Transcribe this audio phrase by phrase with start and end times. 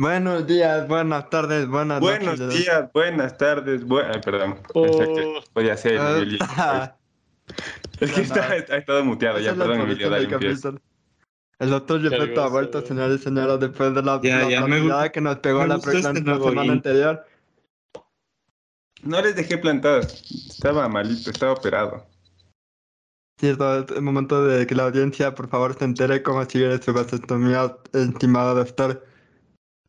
[0.00, 2.58] Buenos días, buenas tardes, buenas Buenos noches.
[2.58, 4.56] días, buenas tardes, bu- Ay, perdón.
[4.72, 4.84] Oh.
[4.84, 6.38] Pensé que podía ser Ah, Emilio.
[8.00, 10.26] Es que está, está, estado muteado, ya, perdón, Emilio, dale.
[11.58, 15.12] El doctor Gilberto ha vuelto, señores y señores, después de la, Ya, la ya, me
[15.12, 17.26] que nos pegó la, este la semana anterior.
[19.02, 20.06] No les dejé plantados.
[20.48, 22.06] Estaba malito, estaba operado.
[23.38, 23.58] Sí, es
[23.94, 28.54] el momento de que la audiencia, por favor, se entere cómo sigue su vasectomía, estimado
[28.54, 29.09] doctor.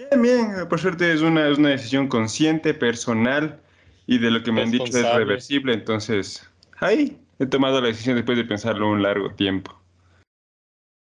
[0.09, 0.67] Bien, bien.
[0.67, 3.59] Por suerte es una, es una decisión consciente, personal
[4.07, 5.73] y de lo que me han dicho es reversible.
[5.73, 9.79] Entonces, ahí he tomado la decisión después de pensarlo un largo tiempo.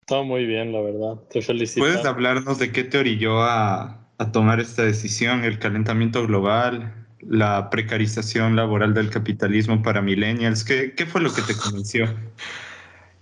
[0.06, 1.22] Todo muy bien, la verdad.
[1.30, 1.82] Te felicito.
[1.82, 5.44] ¿Puedes hablarnos de qué te orilló a, a tomar esta decisión?
[5.44, 6.94] ¿El calentamiento global?
[7.22, 10.64] ¿La precarización laboral del capitalismo para millennials?
[10.64, 12.08] ¿Qué, qué fue lo que te convenció?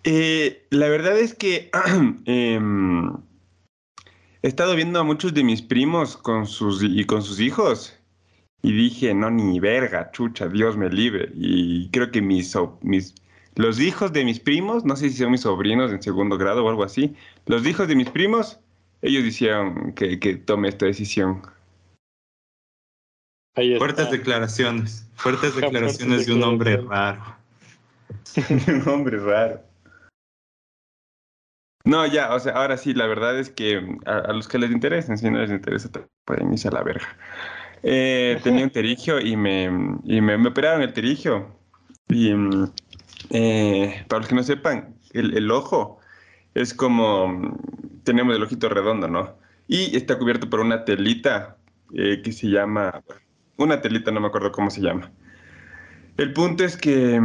[0.10, 1.70] Eh, la verdad es que
[2.26, 3.12] em,
[4.42, 7.98] he estado viendo a muchos de mis primos con sus, y con sus hijos
[8.62, 11.30] y dije, no, ni verga, chucha, Dios me libre.
[11.36, 12.56] Y creo que mis,
[13.56, 16.70] los hijos de mis primos, no sé si son mis sobrinos en segundo grado o
[16.70, 18.60] algo así, los hijos de mis primos,
[19.02, 21.42] ellos hicieron que, que tome esta decisión.
[23.56, 23.80] Ahí está.
[23.80, 25.08] Fuertes declaraciones.
[25.16, 27.38] Fuertes declaraciones de un hombre declaraciones.
[28.50, 28.94] Un raro.
[28.94, 29.67] hombre raro.
[31.88, 34.72] No, ya, o sea, ahora sí, la verdad es que a, a los que les
[34.72, 37.08] interesen, si no les interesa, te pueden irse a la verga.
[37.82, 39.66] Eh, tenía un terigio y me,
[40.04, 41.58] y me, me operaron el terigio.
[42.10, 42.74] Y mm,
[43.30, 46.00] eh, para los que no sepan, el, el ojo
[46.56, 49.38] es como, mm, tenemos el ojito redondo, ¿no?
[49.68, 51.58] Y está cubierto por una telita
[51.94, 53.02] eh, que se llama,
[53.58, 55.10] una telita, no me acuerdo cómo se llama.
[56.18, 57.18] El punto es que...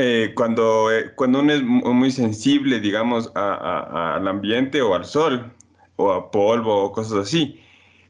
[0.00, 4.94] eh, cuando, eh, cuando uno es mu- muy sensible, digamos, a- a- al ambiente o
[4.94, 5.52] al sol,
[5.96, 7.60] o a polvo o cosas así,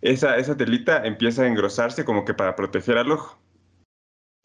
[0.02, 3.38] esa, esa telita empieza a engrosarse como que para proteger al ojo.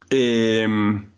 [0.10, 1.12] Em,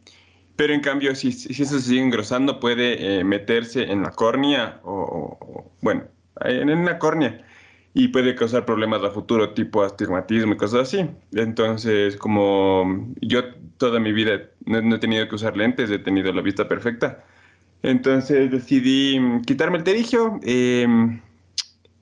[0.56, 4.80] pero en cambio, si, si eso se sigue engrosando, puede eh, meterse en la córnea
[4.84, 6.06] o- o, bueno,
[6.42, 7.47] en, en la córnea
[7.98, 11.10] y puede causar problemas a futuro, tipo astigmatismo y cosas así.
[11.34, 13.42] Entonces, como yo
[13.78, 17.26] toda mi vida no, he tenido que usar lentes, he tenido la vista perfecta.
[17.82, 20.40] Entonces decidí quitarme el terigio.
[20.44, 21.22] em,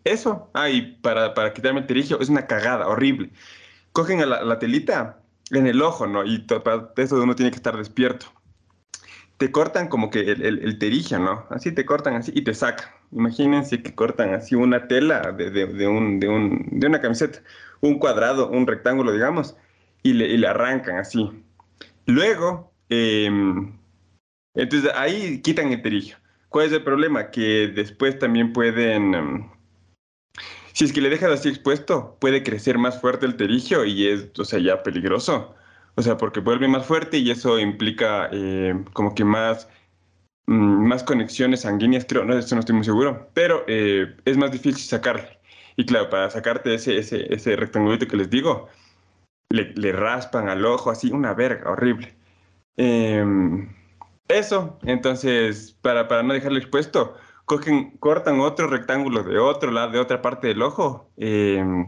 [0.03, 0.49] eso.
[0.53, 0.67] Ah,
[1.01, 3.31] para, para quitarme el terigio es una cagada horrible.
[3.93, 6.25] Cogen la, la telita en el ojo, ¿no?
[6.25, 8.27] Y para eso uno tiene que estar despierto.
[9.37, 10.79] Te cortan como que el, el,
[11.19, 11.45] ¿no?
[11.49, 12.87] Así te cortan así y te sacan.
[13.11, 17.39] Imagínense que cortan así una tela de, de, de un, de, un, de una camiseta,
[17.81, 19.55] un cuadrado, un rectángulo, digamos,
[20.03, 21.29] y le, y arrancan así.
[22.05, 23.77] Luego, em,
[24.53, 26.17] entonces ahí quitan el terigio.
[26.49, 27.31] ¿Cuál es el problema?
[27.31, 29.49] Que después también pueden, em,
[30.73, 34.27] si es que le dejas así expuesto, puede crecer más fuerte el terigio y es,
[34.37, 35.55] o sea, ya peligroso.
[35.95, 39.69] O sea, porque vuelve más fuerte y eso implica eh, como que más,
[40.47, 44.51] mm, más conexiones sanguíneas, creo, no, eso no estoy muy seguro, pero eh, es más
[44.51, 45.39] difícil sacarle.
[45.77, 48.69] Y claro, para sacarte ese, ese, ese rectangulito que les digo,
[49.49, 52.15] le, raspan al ojo así, una verga, horrible.
[52.77, 53.69] Em,
[54.27, 59.99] eso, entonces, para, para no dejarlo expuesto, cogen, cortan otro rectángulo de otro lado, de
[59.99, 61.87] otra parte del ojo, em,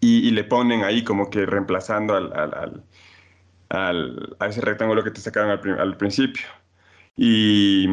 [0.00, 2.84] y, le ponen ahí como que reemplazando al- al-
[3.70, 6.46] al- a ese rectángulo que te sacaron al, al principio.
[7.16, 7.86] Y,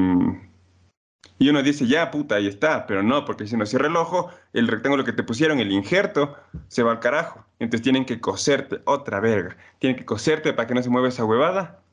[1.39, 4.31] y uno dice, ya, puta, ahí está, pero no, porque si uno cierra el ojo,
[4.53, 6.35] el rectángulo que te pusieron, el injerto,
[6.67, 7.45] se va al carajo.
[7.59, 9.57] Entonces tienen que coserte otra verga.
[9.79, 11.83] Tienen que coserte para que no se mueva esa huevada.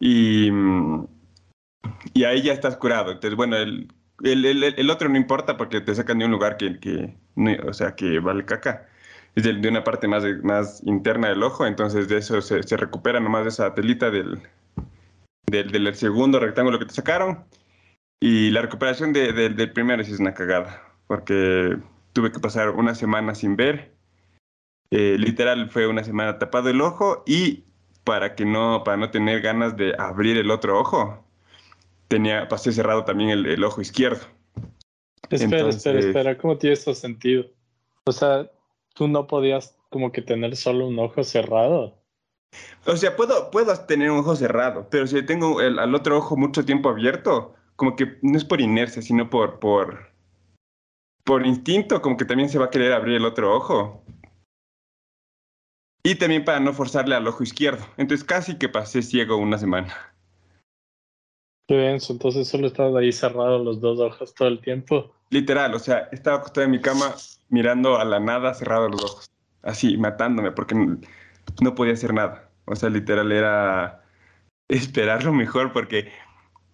[0.00, 0.50] Y,
[2.12, 3.12] y ahí ya estás curado.
[3.12, 3.88] Entonces, bueno, el,
[4.22, 7.52] el, el- el otro no importa porque te sacan de un lugar que, que no-
[7.68, 8.88] o sea, que vale caca.
[9.34, 12.62] Es de, de una parte más, de- más interna del ojo, entonces de eso se,
[12.62, 14.40] se recupera nomás de esa telita del,
[15.46, 17.44] del, del segundo rectángulo que te sacaron.
[18.20, 21.76] Y la recuperación de- de- del primero sí es una cagada, porque
[22.12, 23.92] tuve que pasar una semana sin ver.
[24.90, 27.64] Eh, literal fue una semana tapado el ojo y
[28.04, 31.24] para que no, para no tener ganas de abrir el otro ojo,
[32.06, 34.20] tenía, pasé cerrado también el, el ojo izquierdo.
[35.28, 36.38] Espera, Entonces- espera, espera.
[36.38, 37.46] ¿Cómo tiene eso sentido?
[38.04, 38.48] O sea,
[38.94, 41.98] tú no podías como que tener solo un ojo cerrado.
[42.86, 46.36] O sea, puedo, puedo tener un ojo cerrado, pero si tengo el, al otro ojo
[46.36, 50.10] mucho tiempo abierto, como que no es por inercia, sino por, por,
[51.24, 54.02] por instinto, como que también se va a querer abrir el otro ojo.
[56.04, 57.84] Y también para no forzarle al ojo izquierdo.
[57.96, 59.94] Entonces casi que pasé ciego una semana.
[61.66, 65.14] Qué denso, entonces solo estabas ahí cerrado los dos ojos todo el tiempo.
[65.34, 67.14] Literal, o sea, estaba acostado en mi cama
[67.48, 69.30] mirando a la nada, cerrado los ojos,
[69.62, 72.48] así, matándome, porque no, podía hacer nada.
[72.66, 74.04] O sea, literal era
[74.68, 76.10] esperar lo mejor, porque,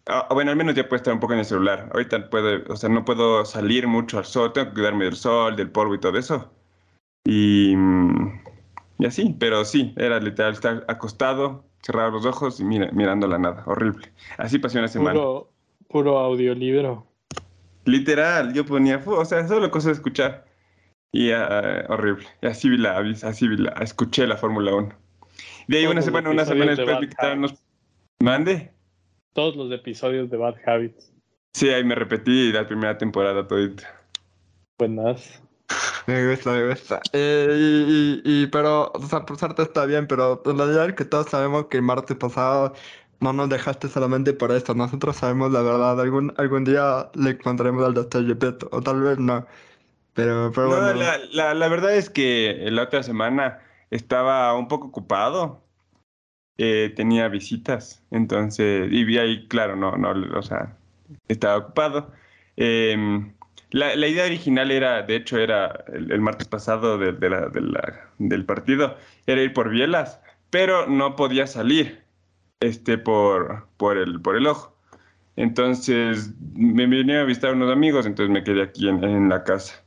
[0.06, 1.88] ah, bueno, al menos ya puedo estar un poco en el celular.
[1.92, 5.56] Ahorita puedo, o sea, no puedo salir mucho al sol, tengo que cuidarme del sol,
[5.56, 6.52] del polvo y todo eso.
[7.24, 8.42] Y, mm,
[9.06, 13.62] así, pero sí, era literal estar acostado, cerrar los ojos y mira, mirando la nada,
[13.66, 14.12] horrible.
[14.36, 15.18] Así pasó una semana.
[15.18, 15.50] Puro,
[15.88, 17.09] puro audiolibro.
[17.84, 20.46] Literal, yo ponía, o sea, solo cosa de escuchar.
[21.12, 22.26] Y ah, horrible.
[22.42, 24.88] Y así vi la, así vi la, escuché la Fórmula 1.
[25.68, 27.54] De ahí Todos una los semana, una semana después que estaban unos...
[28.20, 28.72] ¿Mande?
[29.32, 31.12] Todos los episodios de Bad Habits.
[31.54, 33.88] Sí, ahí me repetí la primera temporada todita.
[34.78, 35.42] Buenas.
[36.06, 37.00] Me gusta, me gusta.
[37.12, 41.04] Eh, y, y, y- pero, o sea, por suerte está bien, pero en realidad que
[41.04, 42.74] todos sabemos que el martes pasado
[43.20, 44.74] no nos dejaste solamente por esto.
[44.74, 46.00] Nosotros sabemos la verdad.
[46.00, 49.46] Algún, algún día le encontraremos al doctor Gepetto, o tal vez no.
[50.14, 50.94] Pero, pero No, bueno.
[50.94, 55.62] la, la, la verdad es que la otra semana estaba un poco ocupado.
[56.58, 60.76] Eh, tenía visitas, entonces, y vi ahí, claro, no, no, o sea,
[61.28, 62.12] estaba ocupado.
[62.56, 63.32] Em,
[63.70, 67.92] la, la idea original era, de hecho, era el, el martes pasado de, de de
[68.18, 68.96] del partido,
[69.26, 70.20] era ir por Bielas,
[70.50, 71.99] pero no podía salir
[72.60, 74.76] este, por, por, el, por el ojo.
[75.36, 79.82] Entonces me vinieron a visitar unos amigos, entonces me quedé aquí en, en la casa.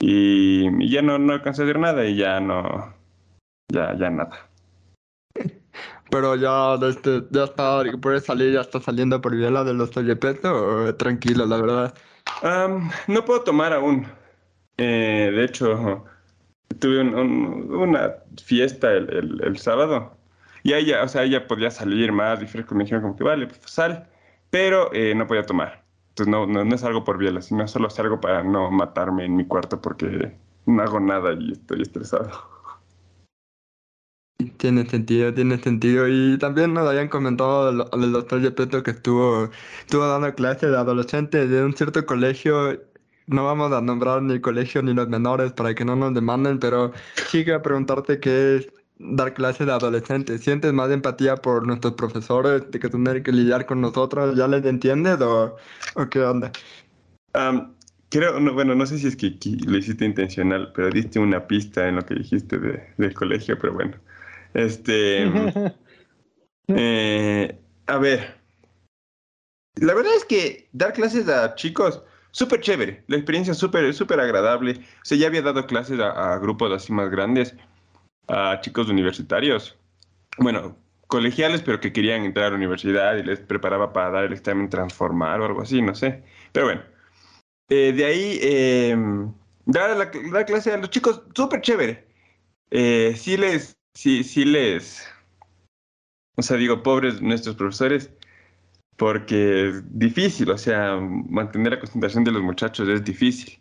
[0.00, 2.94] Y, y ya no, no alcancé a hacer nada y ya no,
[3.72, 4.48] ya, ya nada.
[6.10, 10.54] Pero ya, este, ya está, puede salir, ya está saliendo por Viela del doctor Gepetto,
[10.54, 11.94] o tranquilo, la verdad.
[12.42, 14.06] Am, no puedo tomar aún.
[14.78, 16.04] Eh, de hecho,
[16.78, 18.14] tuve un- un- una
[18.44, 20.15] fiesta el, el- el sábado.
[20.66, 22.74] Y ya, o sea, ella podía salir más y fresco.
[22.74, 24.08] Me dijeron como que vale, pues sal.
[24.50, 25.84] Pero eh, no podía tomar.
[26.08, 29.26] Entonces no, no, no es algo por biela, sino solo es algo para no matarme
[29.26, 30.36] en mi cuarto porque
[30.66, 32.30] no hago nada y estoy estresado.
[34.56, 36.08] Tiene sentido, tiene sentido.
[36.08, 41.48] Y también nos habían comentado del, doctor Gepetto que estuvo, estuvo dando clases de adolescentes
[41.48, 42.82] de un cierto colegio.
[43.28, 46.58] No vamos a nombrar ni el colegio ni los menores para que no nos demanden,
[46.58, 46.92] pero
[47.28, 50.40] sí que preguntarte qué es dar clases de adolescentes.
[50.42, 54.36] ¿Sientes más empatía por nuestros profesores de que tener que lidiar con nosotros?
[54.36, 55.56] ¿Ya les entiendes o,
[55.94, 56.50] o qué onda?
[57.34, 57.74] Am,
[58.08, 61.88] creo, no, bueno, no sé si es que, lo hiciste intencional, pero diste una pista
[61.88, 63.94] en lo que dijiste de- del colegio, pero bueno.
[64.54, 65.26] Este.
[66.68, 67.56] Eh,
[67.86, 68.40] a ver,
[69.76, 72.02] la verdad es que dar clases a chicos,
[72.32, 74.72] súper chévere, la experiencia súper, súper agradable.
[74.72, 77.54] O sea, ya había dado clases a, a grupos así más grandes,
[78.28, 79.76] a chicos universitarios,
[80.38, 80.76] bueno,
[81.06, 84.68] colegiales, pero que querían entrar a la universidad y les preparaba para dar el examen
[84.70, 86.22] transformar o algo así, no sé.
[86.52, 86.82] Pero bueno,
[87.68, 88.96] Eh, de ahí, eh,
[89.64, 92.06] dar, la, dar clase a los chicos, súper chévere.
[92.70, 95.08] Eh, sí les, sí, sí les,
[96.36, 98.10] o sea, digo, pobres nuestros profesores,
[98.96, 100.96] porque es difícil, o sea,
[101.28, 103.58] mantener la concentración de los muchachos es difícil.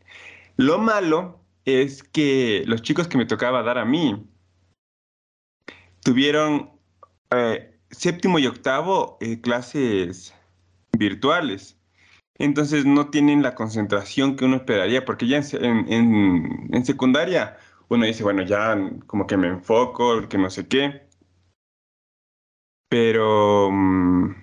[0.57, 4.25] Lo malo es que los chicos que me tocaba dar a mí
[6.05, 6.69] tuvieron
[7.31, 10.33] eh, séptimo y octavo eh, clases
[10.97, 11.77] virtuales.
[12.37, 17.57] Entonces no tienen la concentración que uno esperaría, porque ya en, en- en- secundaria
[17.89, 18.77] uno dice, bueno, ya
[19.07, 21.07] como que me enfoco, que no sé qué.
[22.89, 24.35] Pero, mm,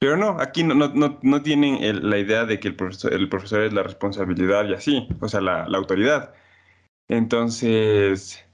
[0.00, 3.28] pero no, aquí no, no, no, no tienen la idea de que el profesor, el
[3.28, 6.34] profesor es la responsabilidad y así, o sea, la, la autoridad.
[7.08, 8.44] Entonces,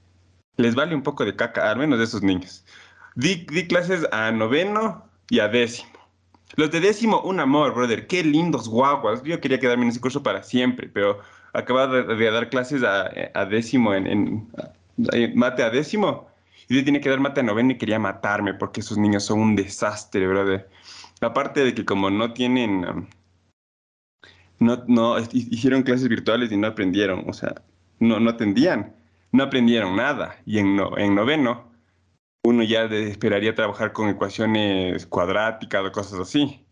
[0.57, 2.63] les vale un poco de caca, al menos de esos niños.
[3.15, 5.89] Di, di clases a noveno y a décimo.
[6.55, 8.07] Los de décimo, un amor, brother.
[8.07, 9.23] Qué lindos guaguas.
[9.23, 11.19] Yo quería quedarme en ese curso para siempre, pero
[11.53, 14.47] acababa de, de dar clases a, a décimo en, en-
[15.35, 16.27] mate a décimo.
[16.69, 19.39] Y yo tenía que dar mate a noveno y quería matarme porque esos niños son
[19.39, 20.69] un desastre, brother.
[21.21, 22.85] Aparte de que como no tienen...
[22.87, 23.07] um,
[24.59, 27.55] no, no, hi- hicieron clases virtuales y no aprendieron, o sea,
[27.99, 28.95] no, no atendían,
[29.31, 30.37] no aprendieron nada.
[30.45, 31.71] Y en, no, en noveno
[32.45, 36.65] uno ya esperaría trabajar con ecuaciones cuadráticas o cosas así.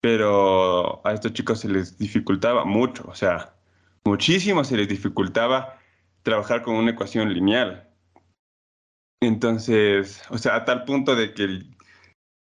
[0.00, 3.54] Pero a estos chicos se les dificultaba mucho, o sea,
[4.04, 5.78] muchísimo se les dificultaba
[6.22, 7.88] trabajar con una ecuación lineal.
[9.22, 11.64] Entonces, o sea, a tal punto de que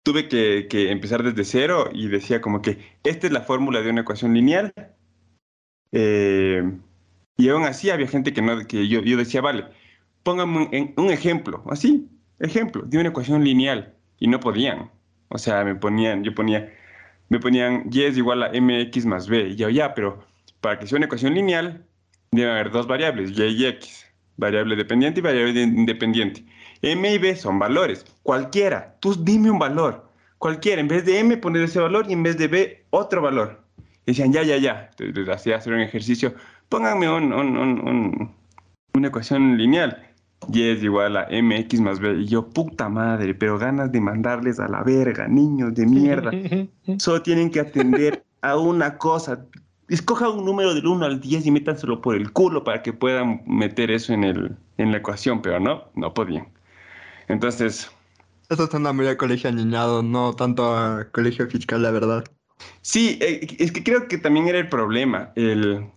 [0.05, 3.91] tuve que, que empezar desde cero y decía como que esta es la fórmula de
[3.91, 4.73] una ecuación lineal.
[5.93, 6.63] Eh,
[7.41, 9.65] y aún así había gente que no, que yo, yo decía, vale,
[10.23, 13.95] póngame un, un ejemplo, así, ejemplo, de una ecuación lineal.
[14.23, 14.91] Y no podían.
[15.31, 16.71] O sea, me ponían, yo ponía,
[17.31, 19.49] me ponían y es igual a mx más b.
[19.49, 20.23] Y yo, ya, pero
[20.61, 21.87] para que sea una ecuación lineal,
[22.31, 24.05] debe haber dos variables, y y x,
[24.37, 26.45] variable dependiente y variable independiente.
[26.83, 28.97] m y b son valores, cualquiera.
[29.01, 30.07] Tú dime un valor,
[30.37, 30.83] cualquiera.
[30.83, 33.65] En vez de m poner ese valor y en vez de b otro valor.
[34.05, 34.91] decían, ya, ya, ya.
[34.99, 36.35] Entonces hacía hacer un ejercicio.
[36.71, 37.11] Pónganme
[38.95, 40.07] una ecuación lineal.
[40.53, 42.21] Y es igual a mx más b.
[42.21, 46.31] Y yo, puta madre, pero ganas de mandarles a la verga, niños de mierda.
[46.99, 49.45] Solo tienen que atender a una cosa.
[49.89, 53.43] Escoja un número del 1 al 10 y métanselo por el culo para que puedan
[53.47, 56.47] meter eso en, el, en la ecuación, pero no, no podían.
[57.27, 57.91] Entonces...
[58.49, 62.25] Eso suena muy a colegio niñado, no tanto a colegio fiscal, la verdad.
[62.83, 65.33] Sí, eh, es que creo que también era el problema.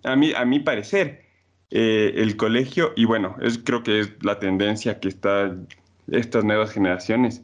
[0.04, 1.26] A, mí, a mi parecer,
[1.72, 5.56] eh, el colegio, y bueno, es, creo que es la tendencia que está
[6.12, 7.44] estas nuevas generaciones,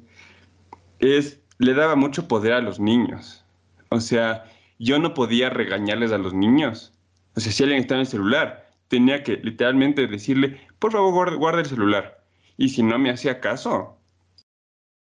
[1.00, 3.46] es, le daba mucho poder a los niños.
[3.90, 4.46] O sea,
[4.78, 6.94] yo no podía regañarles a los niños.
[7.36, 11.60] O sea, si alguien está en el celular, tenía que literalmente decirle, por favor, guarda,
[11.62, 12.24] el celular.
[12.58, 13.98] Y si no me hacía caso,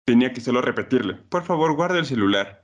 [0.04, 2.59] tenía que solo repetirle, por favor, guarda el celular.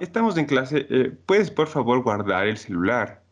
[0.00, 3.22] Estamos en clase, eh, ¿puedes por favor guardar el celular?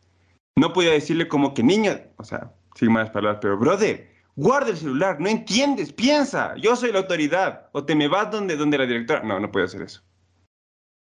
[0.57, 4.77] No podía decirle como que niña, o sea, sin más palabras, pero brother, guarda el
[4.77, 8.85] celular, no entiendes, piensa, yo soy la autoridad, o te me vas donde, donde la
[8.85, 9.23] directora.
[9.23, 10.01] No, no puedo hacer eso.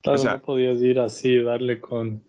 [0.03, 2.23] Claro, no podías ir así, darle con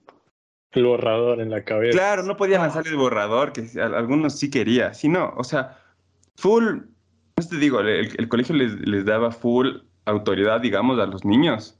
[0.71, 1.97] el borrador en la cabeza.
[1.97, 4.93] Claro, no podía lanzarle el borrador, que algunos sí quería.
[4.93, 5.77] Si no, o sea,
[6.35, 11.79] full, no te digo, el, colegio les, daba full autoridad, digamos, a los niños.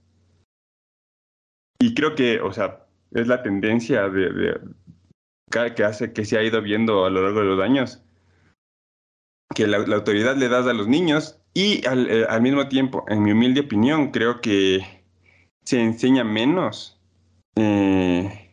[1.79, 4.59] Y creo que, o sea, es la tendencia de,
[5.75, 8.01] que hace que se ha ido viendo a lo largo de los años,
[9.55, 13.31] que la, autoridad le das a los niños y eh, al, mismo tiempo, en mi
[13.31, 14.81] humilde opinión, creo que
[15.63, 16.99] se enseña menos.
[17.55, 18.51] Eh,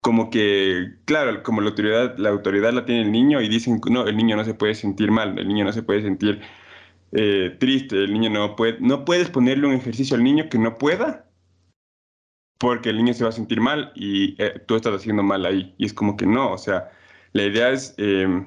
[0.00, 4.06] como que, claro, como la autoridad, la autoridad la tiene el niño y dicen, no,
[4.06, 6.40] el niño no se puede sentir mal, el niño no se puede sentir
[7.12, 10.76] eh, triste, el niño no puede, no puedes ponerle un ejercicio al niño que no
[10.76, 11.23] pueda
[12.58, 15.74] porque el niño se va a sentir mal y eh, tú estás haciendo mal ahí.
[15.78, 16.90] Y es como que no, o sea,
[17.32, 18.46] la idea es em,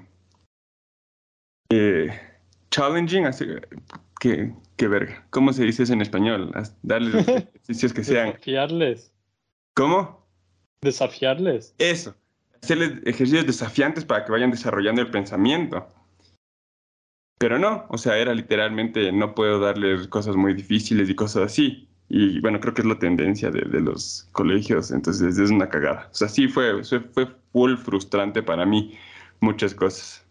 [1.69, 2.09] eh,
[2.71, 3.45] challenging, así,
[4.19, 6.51] que, que verga, ¿cómo se dice eso en español?
[6.83, 8.27] Darles ejercicios que sean...
[8.27, 9.13] Desafiarles.
[9.75, 10.25] ¿Cómo?
[10.81, 11.75] Desafiarles.
[11.77, 12.15] Eso,
[12.61, 15.91] hacerles ejercicios desafiantes para que vayan desarrollando el pensamiento.
[17.39, 21.86] Pero no, o sea, era literalmente, no puedo darles cosas muy difíciles y cosas así.
[22.09, 26.07] Y bueno, creo que es la tendencia de, de, los colegios, entonces es una cagada.
[26.11, 28.97] O sea, sí fue, fue full frustrante para mí
[29.41, 30.25] muchas cosas.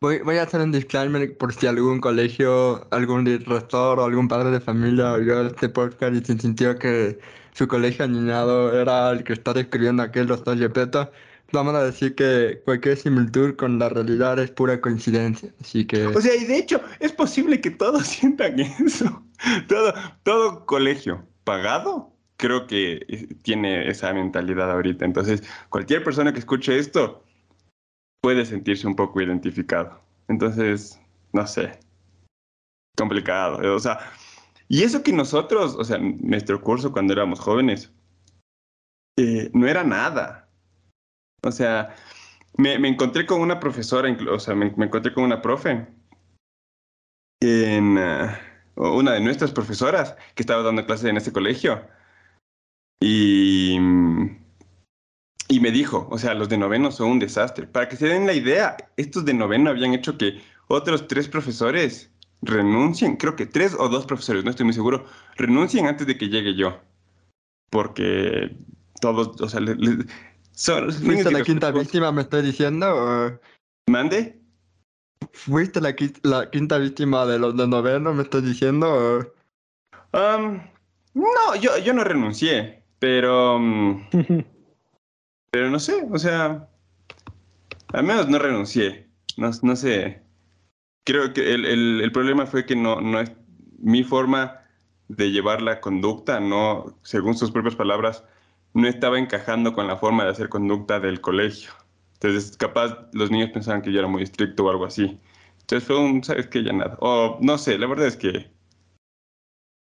[0.00, 4.50] Voy, voy a hacer un disclaimer por si algún colegio, algún rector o algún padre
[4.50, 7.18] de familia oyó este podcast y se sintió que
[7.52, 11.10] su colegio aniñado era el que está describiendo aquí el doctor Gepetto.
[11.52, 16.06] Vamos a decir que cualquier similitud con la realidad es pura coincidencia, así que...
[16.06, 19.22] O sea, y de hecho, es posible que todos sientan eso.
[19.68, 25.04] todo, todo colegio pagado creo que eh, tiene esa mentalidad ahorita.
[25.04, 27.24] Entonces, cualquier persona que escuche esto
[28.20, 30.00] puede sentirse un poco identificado.
[30.28, 31.00] Entonces,
[31.32, 31.78] no sé,
[32.96, 33.74] complicado.
[33.74, 33.98] O sea,
[34.68, 37.92] y eso que nosotros, o sea, nuestro curso cuando éramos jóvenes,
[39.18, 40.45] eh, no era nada.
[41.42, 41.94] O sea,
[42.56, 45.86] me, encontré con una profesora, o sea, me, encontré con una profe
[47.40, 47.98] en...
[47.98, 48.40] Ah,
[48.76, 51.82] una de nuestras profesoras que estaba dando clases en ese colegio.
[53.00, 53.76] Y,
[55.48, 57.66] y me dijo, o sea, los de noveno son un desastre.
[57.66, 62.10] Para que se den la idea, estos de noveno habían hecho que otros tres profesores
[62.42, 66.28] renuncien, creo que tres o dos profesores, no estoy muy seguro, renuncien antes de que
[66.28, 66.80] llegue yo.
[67.70, 68.56] Porque
[69.00, 69.60] todos, o sea,
[70.56, 70.88] son,
[71.32, 73.38] la quinta víctima, me estoy diciendo?
[73.88, 74.40] ¿Mande?
[75.32, 79.32] ¿Fuiste la, la, quinta víctima de los de noveno, me estás diciendo?
[80.14, 83.58] no, yo, yo no renuncié, pero...
[83.58, 84.08] Mm,
[85.50, 86.66] pero no sé, o sea...
[87.92, 89.08] Al menos no renuncié.
[89.36, 90.22] No, no sé.
[91.04, 93.30] Creo que el, el, el, problema fue que no, no es
[93.78, 94.62] mi forma
[95.08, 98.24] de llevar la conducta, no, según sus propias palabras,
[98.76, 101.70] no estaba encajando con la forma de hacer conducta del colegio.
[102.14, 105.18] Entonces, capaz los niños pensaban que yo era muy estricto o algo así.
[105.60, 106.62] Entonces fue un, ¿sabes qué?
[106.62, 106.96] Ya nada.
[107.00, 108.50] O no sé, la verdad es que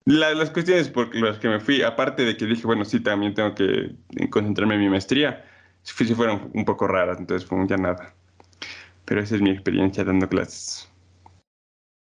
[0.05, 3.55] las cuestiones por las que me fui, aparte de que dije, bueno, sí, también tengo
[3.55, 3.95] que
[4.29, 5.45] concentrarme en mi maestría,
[5.83, 8.13] sí fueron un poco raras, entonces fue un ya nada.
[9.05, 10.91] Pero esa es mi experiencia dando clases.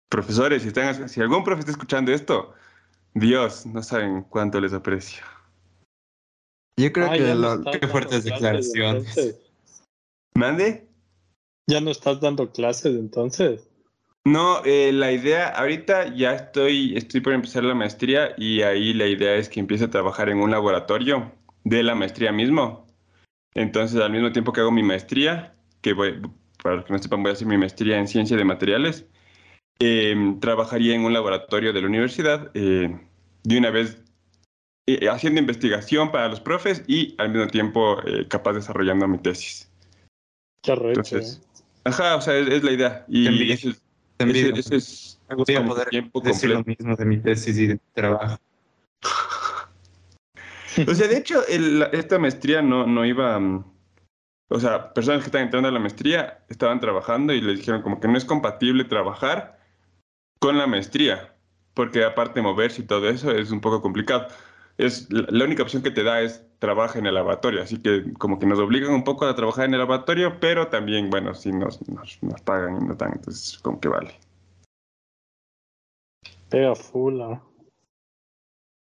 [0.08, 2.54] Profesores, si, están, si algún profe está escuchando esto,
[3.14, 5.24] Dios, no saben cuánto les aprecio.
[6.78, 9.16] Yo creo Ah, que no lo- estás qué fuertes declaraciones.
[9.18, 9.40] entonces.
[10.34, 10.88] ¿Mande?
[11.66, 13.68] Ya no estás dando clases entonces.
[14.24, 19.06] No, eh, la idea, ahorita ya estoy, estoy por empezar la maestría y ahí la
[19.06, 21.32] idea es que empiece a trabajar en un laboratorio
[21.64, 22.86] de la maestría mismo.
[23.54, 26.20] Entonces, al mismo tiempo que hago mi maestría, que voy,
[26.62, 29.06] para los que no sepan, voy a hacer mi maestría en ciencia de materiales,
[29.80, 33.00] eh, trabajaría en un laboratorio de la universidad eh,
[33.42, 34.04] de una vez
[34.94, 39.70] eh, haciendo investigación para los profes y al mismo tiempo eh, capaz desarrollando mi tesis.
[40.62, 41.00] Qué recho.
[41.00, 41.40] Entonces,
[41.84, 43.04] ajá, o sea, es, es la idea.
[43.08, 43.74] Y ese
[44.18, 46.80] ese- ese es Me gustaría como poder tiempo decir lo completo.
[46.80, 48.38] mismo de mi tesis y de mi trabajo.
[50.86, 53.38] O sea, de hecho, el- esta maestría no, no iba.
[53.38, 53.64] mm,
[54.50, 58.00] O sea, personas que están entrando a la maestría estaban trabajando y les dijeron como
[58.00, 59.58] que no es compatible trabajar
[60.40, 61.34] con la maestría,
[61.74, 64.28] porque aparte moverse y todo eso es un poco complicado.
[64.78, 68.38] Es, la única opción que te da es trabaja en el laboratorio, así que como
[68.38, 71.86] que nos obligan un poco a trabajar en el laboratorio, pero también, bueno, sí nos,
[71.88, 74.14] nos, nos pagan y nos dan, entonces como que vale.
[76.48, 77.20] Pega full.
[77.20, 77.42] ¿ah?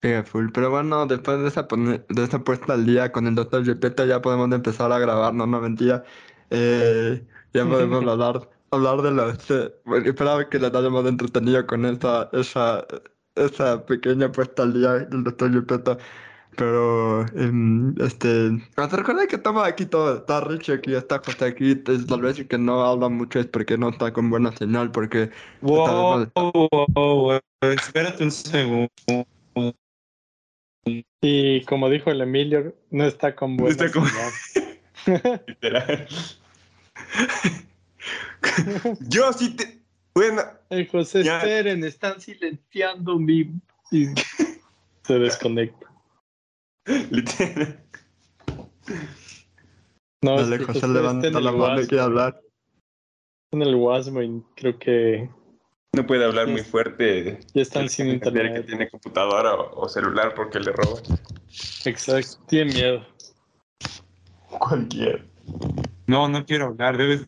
[0.02, 0.50] Pega full.
[0.54, 4.22] Pero bueno, después de esa, de esa puesta al día con el doctor Gepetto ya
[4.22, 6.04] podemos empezar a grabar, no, no mentira.
[6.50, 9.52] Eh, ya podemos hablar, hablar de los...
[9.52, 12.86] eh, bueno, esperaba que les hayamos entretenido con esa, esa,
[13.38, 15.98] esa pequeña puesta al día del doctor Gepetto.
[16.56, 18.50] Pero, em, este...
[18.76, 20.18] ¿Te recuerdas que estamos aquí todo?
[20.18, 21.80] Está Richie aquí, está José aquí.
[21.88, 25.30] es- Tal vez que no habla mucho es porque no está con buena señal, porque...
[25.62, 28.90] Wow, wow, wow, espérate un segundo.
[31.22, 35.42] Y como dijo el Emilio, no está con buena está con- señal.
[35.48, 36.08] Literal.
[39.10, 39.77] Yo sí te...
[40.18, 41.38] Bueno, El José, Ya.
[41.38, 43.52] esperen, están silenciando mi...
[43.92, 44.08] Y
[45.04, 45.94] se desconecta.
[47.12, 47.84] literal.
[50.24, 52.42] No, Dale, es que José, está levanta la mano y quiere hablar.
[53.52, 55.30] En el Wasmo y creo que
[55.96, 57.40] No puede hablar muy fuerte.
[57.54, 58.66] ya están sin Entender que internet.
[58.66, 61.04] tiene computadora o, o celular porque le roban.
[61.86, 63.06] Exacto, tiene miedo.
[64.50, 65.24] Cualquiera.
[66.08, 66.98] No, no quiero hablar.
[66.98, 67.24] Debes.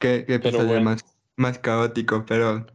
[0.00, 0.80] Qué, qué Pero bueno.
[0.82, 1.04] más,
[1.36, 2.66] más caótico, pero,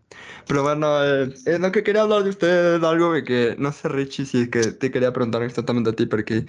[0.47, 3.71] pero bueno, eh, eh, lo que quería hablar de ustedes es algo de que, no
[3.71, 6.45] sé, Richie, si es que te quería preguntar exactamente a ti, porque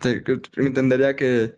[0.00, 1.56] te- que- entendería que,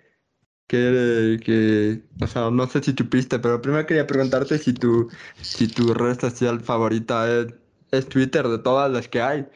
[0.68, 5.10] que, que, o sea, no sé si supiste, pero primero quería preguntarte si tu,
[5.42, 7.48] si tu red social favorita es,
[7.92, 9.46] es Twitter de todas las que hay.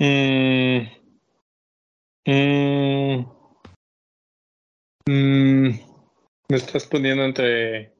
[0.00, 0.88] Mm.
[2.26, 3.24] Mm.
[5.08, 5.87] Mm.
[6.50, 7.92] Me estás poniendo entre,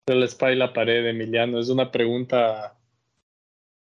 [0.00, 1.60] entre la espada y la pared, Emiliano.
[1.60, 2.76] Es una pregunta.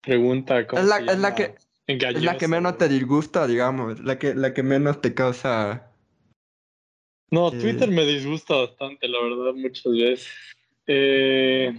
[0.01, 0.67] Pregunta.
[0.67, 1.55] ¿cómo Es la, es la que,
[1.89, 5.91] es la que menos te disgusta, digamos, la que, la que menos te causa...
[7.31, 10.29] No, Eh, Twitter me disgusta bastante, la verdad, muchas veces.
[10.87, 11.73] Eh,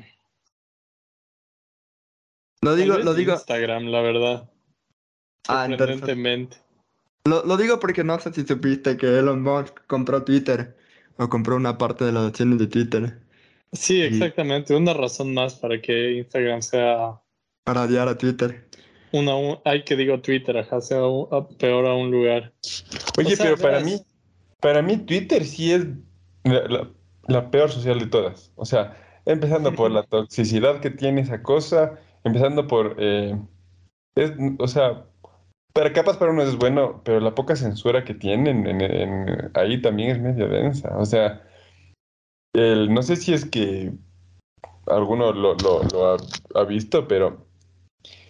[2.61, 4.51] Lo digo, lo digo, Instagram, la verdad.
[5.47, 6.59] Ah, entonces-.
[7.25, 10.75] Lo, lo digo porque no sé si supiste que Elon Musk compró Twitter
[11.17, 13.19] o compró una parte de las acciones de Twitter
[13.71, 14.75] Sí, exactamente.
[14.75, 17.19] Una razón más para que Instagram sea
[17.63, 18.67] para odiar a Twitter.
[19.11, 22.53] una, un- hay que digo Twitter, ajá, sea un- a- peor a un lugar.
[23.17, 23.99] Oye, O sea, pero para mí,
[24.59, 25.87] para mí Twitter sí es
[26.43, 26.91] la, la-
[27.27, 28.51] la peor social de todas.
[28.55, 28.95] O sea,
[29.25, 33.35] empezando por la toxicidad que tiene esa cosa, empezando por, eh,
[34.15, 35.05] es, o sea,
[35.73, 39.81] para capaz para uno es bueno, pero la poca censura que tienen en, en- ahí
[39.81, 40.95] también es medio densa.
[40.97, 41.41] O sea,
[42.53, 43.91] el, no sé si es que
[44.87, 46.17] alguno lo, lo- lo ha,
[46.55, 47.47] ha visto, pero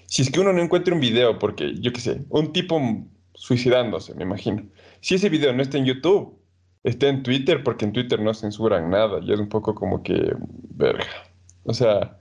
[0.05, 2.79] si es que uno no encuentra un video, porque yo qué sé, un tipo
[3.33, 4.63] suicidándose, me imagino.
[5.01, 6.39] Si ese video no está en YouTube,
[6.83, 10.33] está en Twitter, porque en Twitter no censuran nada, y es un poco como que,
[10.75, 11.05] verga.
[11.63, 12.19] O sea,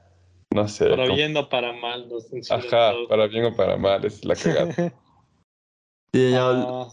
[0.54, 0.88] no sé.
[0.88, 3.08] Para como- bien o para mal, nos censuran Ajá, todo.
[3.08, 4.74] para bien o para mal, es la cagada.
[6.12, 6.88] Y Ah,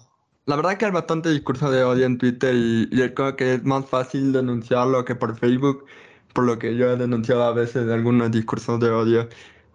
[0.45, 3.53] la verdad que hay bastante discurso de odio en Twitter y, y es como que
[3.55, 5.86] es más fácil denunciarlo que por Facebook,
[6.34, 9.29] por lo que yo he denunciado a veces algunos discursos de odio.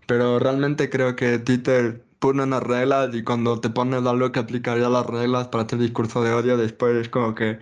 [0.07, 4.89] Pero realmente creo que Twitter pone unas reglas y cuando te pones algo que aplicaría
[4.89, 7.59] las reglas para hacer discurso de odio, después es como que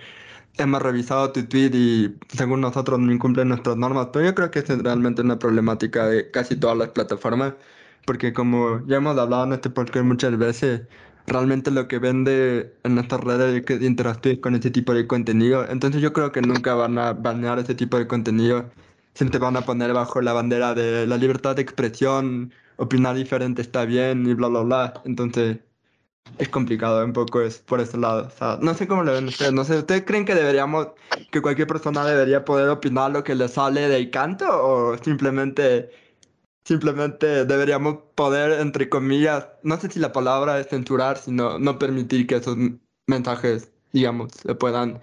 [0.58, 4.08] hemos revisado tu tweet y según nosotros no incumplen nuestras normas.
[4.12, 7.54] Pero yo creo que esa es realmente una problemática de casi todas las plataformas,
[8.06, 10.82] porque como ya hemos hablado en este podcast muchas veces,
[11.26, 15.66] realmente lo que vende en estas redes es que interactúes con ese tipo de contenido.
[15.68, 18.70] Entonces yo creo que nunca van a banear ese tipo de contenido.
[19.14, 23.84] Siempre van a poner bajo la bandera de la libertad de expresión opinar diferente está
[23.84, 25.02] bien y bla, bla, bla.
[25.04, 25.58] Entonces,
[26.38, 28.26] es complicado un poco es por ese lado.
[28.26, 29.52] O sea, no sé cómo lo ven ustedes.
[29.52, 30.88] No sé, ¿ustedes creen que deberíamos,
[31.30, 35.90] que cualquier persona debería poder opinar lo que le sale del canto o simplemente,
[36.64, 42.26] simplemente deberíamos poder, entre comillas, no sé si la palabra es censurar, sino no permitir
[42.26, 42.56] que esos
[43.06, 45.00] mensajes, digamos, se puedan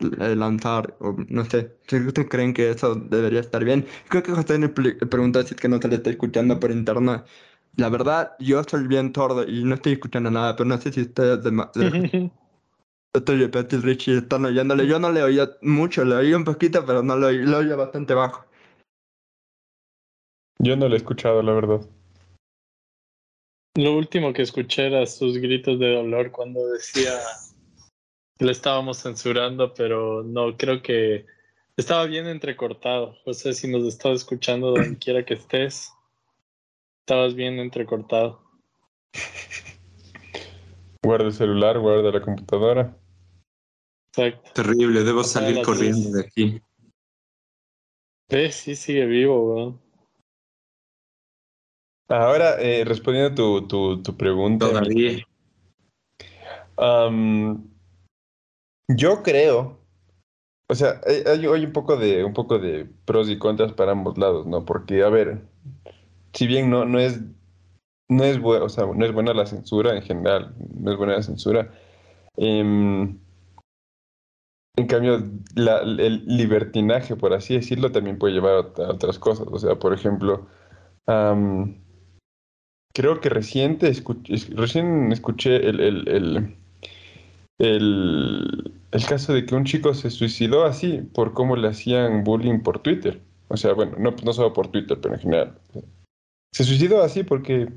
[0.00, 3.86] eh, lanzar, o no sé, si ustedes creen que eso debería estar bien.
[4.08, 6.70] Creo que José me pli- preguntó si es que no se le está escuchando por
[6.72, 7.24] internet.
[7.76, 11.02] La verdad, yo soy bien sordo y no estoy escuchando nada, pero no sé si
[11.02, 11.92] ustedes de, de
[13.14, 13.46] Estoy
[13.82, 14.86] Richie están oyéndole.
[14.86, 17.76] Yo no le oía mucho, le oí un poquito, pero no le oí, lo oía
[17.76, 18.44] bastante bajo.
[20.62, 21.80] Yo no lo he escuchado, la verdad.
[23.74, 27.18] Lo último que escuché era sus gritos de dolor cuando decía
[28.38, 31.26] que le estábamos censurando, pero no, creo que
[31.76, 33.16] estaba bien entrecortado.
[33.24, 35.92] José, si nos estás escuchando donde quiera que estés,
[37.00, 38.40] estabas bien entrecortado.
[41.02, 42.96] Guarda el celular, guarda la computadora.
[44.14, 44.52] Exacto.
[44.62, 46.62] Terrible, debo salir corriendo de aquí.
[48.28, 48.54] ¿Ves?
[48.54, 49.81] Sí, sigue vivo, weón.
[52.12, 54.66] Ahora, eh, respondiendo a tu, tu, tu pregunta.
[54.68, 55.24] Todavía.
[58.88, 59.78] Yo creo,
[60.68, 64.18] o sea, hay, hay- un poco de un poco de pros y contras para ambos
[64.18, 64.64] lados, ¿no?
[64.64, 65.42] Porque, a ver,
[66.34, 67.20] si bien no, no es
[68.08, 71.14] no es bueno, o sea, no es buena la censura en general, no es buena
[71.14, 71.72] la censura.
[72.36, 73.18] em,
[74.76, 75.22] en cambio,
[75.54, 79.46] la- el libertinaje, por así decirlo, también puede llevar a, ot- a otras cosas.
[79.50, 80.46] O sea, por ejemplo,
[82.92, 86.56] creo que reciente escu- es- recién escuché el, el, el,
[87.58, 92.80] el, caso de que un chico se suicidó así por cómo le hacían bullying por
[92.80, 93.20] Twitter.
[93.48, 95.58] O sea, bueno, no, no solo por Twitter, pero en general.
[96.52, 97.68] Se suicidó así porque...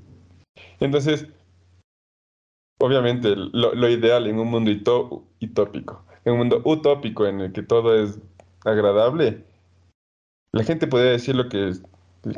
[0.79, 1.27] Entonces,
[2.79, 4.71] obviamente, lo, lo ideal en un mundo
[5.41, 8.19] utópico, en un mundo utópico en el que todo es
[8.63, 9.43] agradable,
[10.51, 11.73] la gente podría decir lo que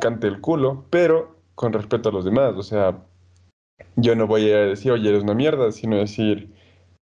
[0.00, 2.54] cante el culo, pero con respeto a los demás.
[2.56, 2.96] O sea,
[3.96, 6.54] yo no voy a decir, oye, eres una mierda, sino decir,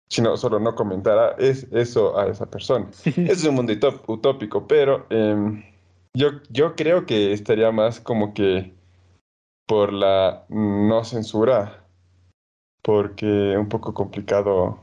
[0.10, 2.90] sino solo no comentar ah, es, eso a esa persona.
[3.06, 3.74] Es un mundo
[4.08, 5.62] utópico, pero em,
[6.16, 8.74] yo, yo creo que estaría más como que
[9.68, 11.86] por la no censura,
[12.82, 14.80] porque es un poco complicado.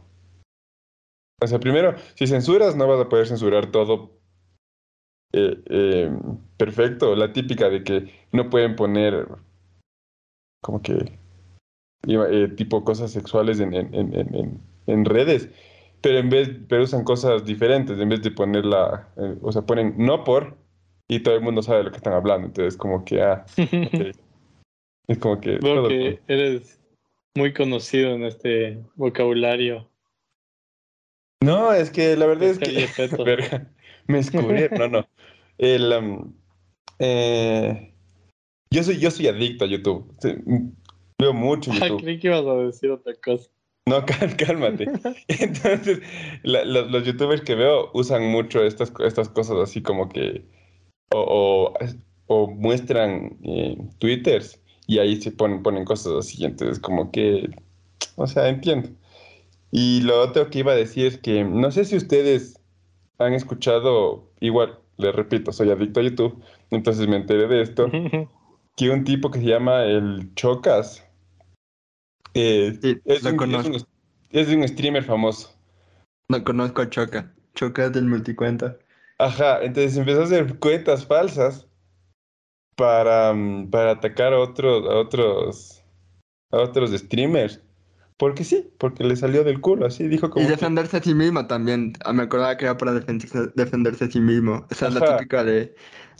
[1.42, 4.10] O sea, primero, si censuras, no vas a poder censurar todo
[5.32, 6.10] eh, eh,
[6.56, 7.14] perfecto.
[7.16, 9.26] La típica de que no pueden poner
[10.62, 11.18] como que
[12.08, 15.48] eh, tipo cosas sexuales en, en, en, en- en- redes,
[16.00, 19.94] pero en vez, pero usan cosas diferentes, en vez de ponerla, eh, o sea, ponen
[19.98, 20.56] no por
[21.08, 22.46] y todo el mundo sabe de lo que están hablando.
[22.48, 23.44] Entonces, como que, ah.
[25.08, 26.80] Es como que todo- que eres
[27.36, 29.88] muy conocido en este vocabulario.
[31.44, 32.88] No, es que la verdad es que.
[33.24, 33.70] Verga,
[34.08, 34.78] me descubrieron.
[34.78, 35.08] No, no.
[35.58, 36.34] El, um,
[36.98, 37.92] eh,
[38.70, 40.12] yo soy, yo soy adicto a YouTube.
[40.20, 40.34] Sí,
[41.18, 42.02] Veo mucho Ah, YouTube.
[42.02, 43.48] creí que ibas a decir otra cosa.
[43.88, 44.04] No,
[44.38, 44.84] cálmate.
[45.28, 46.00] Entonces,
[46.42, 50.44] la- la- los youtubers que veo usan mucho estas, estas cosas así como que
[51.14, 51.74] o, o,
[52.26, 56.44] o muestran eh, twitters y ahí se ponen, ponen cosas así.
[56.44, 57.48] Entonces, como que,
[58.16, 58.90] o sea, entiendo.
[59.70, 62.60] Y lo otro que iba a decir es que no sé si ustedes
[63.18, 67.90] han escuchado, igual, les repito, soy adicto a YouTube, entonces me enteré de esto,
[68.76, 71.02] que un tipo que se llama el Chocas
[72.34, 73.68] eh, Sí, es, lo un, es, conozco.
[73.70, 73.82] un,
[74.30, 75.54] es un streamer famoso.
[76.28, 77.32] No conozco a Choca.
[77.54, 78.76] Choca es del multicuenta.
[79.18, 81.66] Ajá, entonces empezó a hacer cuentas falsas
[82.76, 85.82] para, mm, para atacar a otros, a otros,
[86.50, 87.62] a otros streamers.
[88.18, 91.14] Porque sí, porque le salió del culo, así dijo como Y que- defenderse a sí
[91.14, 91.92] mismo también.
[92.04, 94.66] Ah, Me acordaba que era para defenderse, defenderse a sí mismo.
[94.70, 95.74] Esa es la típica de,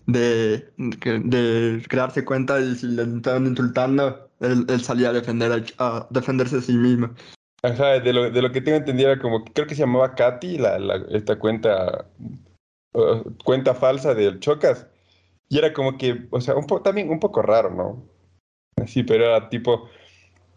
[0.07, 5.87] de, de crearse cuenta y si le estaban insultando, él, él salía a, defender a,
[5.87, 7.11] a defenderse a sí mismo.
[7.62, 10.14] Ajá, de lo, de lo que tengo entendido era como que creo que se llamaba
[10.14, 12.07] Katy, la, la- esta cuenta,
[12.95, 14.87] uh, cuenta falsa del Chocas.
[15.49, 18.05] Y era como que, o sea, un poco también un poco raro, ¿no?
[18.83, 19.88] Así, pero era tipo,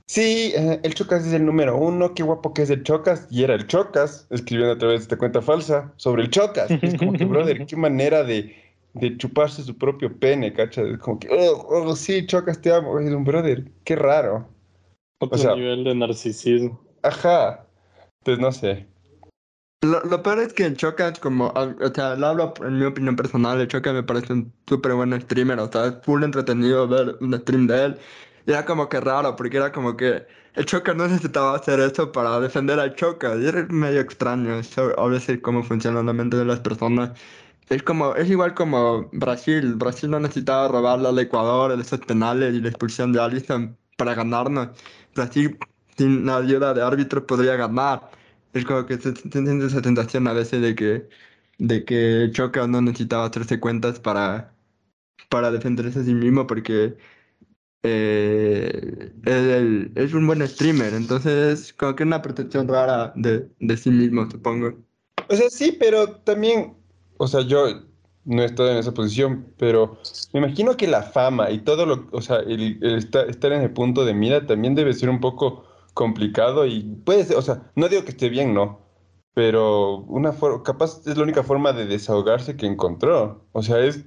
[0.08, 3.28] sí, eh, el Chocas es el número uno, qué guapo que es el Chocas.
[3.32, 6.70] Y era el Chocas, escribiendo a través de esta cuenta falsa sobre el Chocas.
[6.72, 8.56] Y es como que, brother, qué manera de,
[8.94, 10.88] de chuparse su propio pene, ¿cachas?
[10.88, 13.00] Es como que, oh, oh, sí, Chocas, te amo.
[13.00, 14.48] Es un brother, qué raro.
[15.22, 16.82] Otro sea- nivel de narcisismo.
[17.04, 17.66] Ajá.
[18.22, 18.88] Entonces, no sé.
[19.82, 22.86] Lo, lo peor es que el Choca es como, o sea, lo hablo en mi
[22.86, 26.86] opinión personal, el Choca me parece un súper buen streamer, o sea, es full entretenido
[26.86, 27.98] ver un stream de él.
[28.46, 30.26] Y era como que raro, porque era como que
[30.56, 35.00] el Choca no necesitaba hacer eso para defender al Choca, y era medio extraño, eso,
[35.00, 37.18] a veces cómo funciona la mente de las personas.
[37.70, 42.62] Es como, es igual como Brasil, Brasil no necesitaba robarle al Ecuador esos penales y
[42.62, 44.70] la expulsión de Alisson para ganarnos.
[45.16, 45.58] Brasil
[45.98, 48.10] sin la ayuda de árbitros podría ganar.
[48.54, 51.10] Es como que se siente esa tentación a veces de que,
[51.60, 54.56] de que Choca no necesitaba hacerse cuentas para,
[55.30, 56.98] para defenderse a sí mismo porque
[57.84, 59.14] eh,
[59.96, 64.30] es un buen streamer, entonces es como que una protección rara de, de sí mismo,
[64.30, 64.78] supongo.
[65.30, 66.76] O sea, sí, pero también,
[67.20, 67.68] o sea, yo
[68.26, 70.00] no he estado en esa posición, pero
[70.34, 74.14] me imagino que la fama y todo lo, o sea, estar en el punto de
[74.16, 78.12] mira también debe ser un poco complicado y puede ser, o sea, no digo que
[78.12, 78.80] esté bien, no,
[79.34, 83.46] pero una forma, capaz es la única forma de desahogarse que encontró.
[83.54, 84.06] O sea, es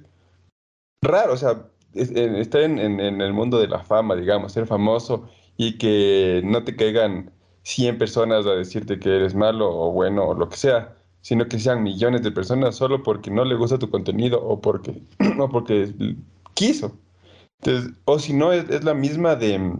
[1.01, 5.29] raro, o sea, estar en, en- en el mundo de la fama, digamos, ser famoso
[5.57, 7.31] y que no te caigan
[7.63, 11.57] 100 personas a decirte que eres malo o bueno o lo que sea, sino que
[11.57, 15.01] sean millones de personas solo porque no le gusta tu contenido o porque,
[15.39, 15.93] o porque
[16.53, 16.99] quiso.
[17.61, 19.73] Entonces, o si no, es, la misma de,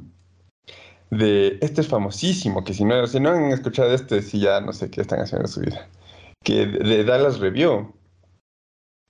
[1.11, 4.71] de, este es famosísimo, que si no, si no han escuchado este, si ya no
[4.71, 5.89] sé qué están haciendo en su vida,
[6.45, 7.93] que de, Dallas Review,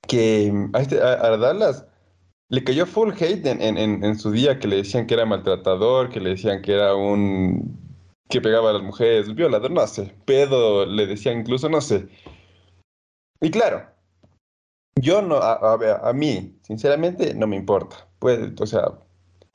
[0.07, 1.85] que a, este, a Dallas
[2.49, 5.25] le cayó full hate en, en, en, en su día, que le decían que era
[5.27, 7.82] maltratador, que le decían que era un...
[8.29, 12.07] que pegaba a las mujeres, violador, no sé, pedo, le decían incluso, no sé.
[13.41, 13.85] Y claro,
[14.95, 18.07] yo no, a, a, a mí, sinceramente, no me importa.
[18.19, 18.99] Pues, o sea,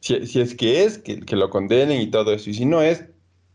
[0.00, 2.50] si, si es que es, que, que, lo condenen y todo eso.
[2.50, 3.04] Y si no es,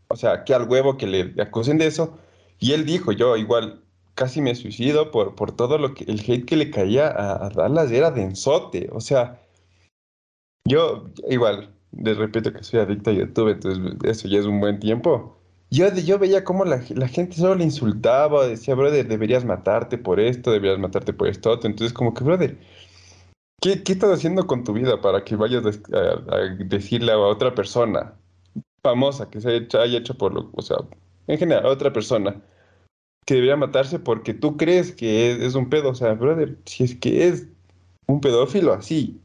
[0.08, 2.18] o sea, que al huevo que le acusen de eso.
[2.58, 3.82] Y él dijo, yo igual
[4.14, 7.50] casi me suicido por, por todo lo que el hate que le caía a, a
[7.50, 8.88] Dallas era densote.
[8.92, 9.40] O sea,
[10.66, 14.78] yo igual, les repito que soy adicto a YouTube, entonces eso ya es un buen
[14.80, 15.38] tiempo.
[15.70, 20.20] Yo, yo veía cómo la, la gente solo le insultaba, decía, brother, deberías matarte por
[20.20, 21.52] esto, deberías matarte por esto.
[21.54, 22.58] Entonces, como que, brother,
[23.60, 27.54] ¿Qué, ¿Qué, estás haciendo con tu vida para que vayas a, a, decirle a otra
[27.54, 28.14] persona
[28.82, 30.76] famosa que se haya hecho, haya hecho por lo, o sea,
[31.26, 32.42] en general, a otra persona
[33.24, 35.90] que debería matarse porque tú crees que es, es, un pedo?
[35.90, 37.48] O sea, brother, si es que es
[38.06, 39.18] un pedófilo así,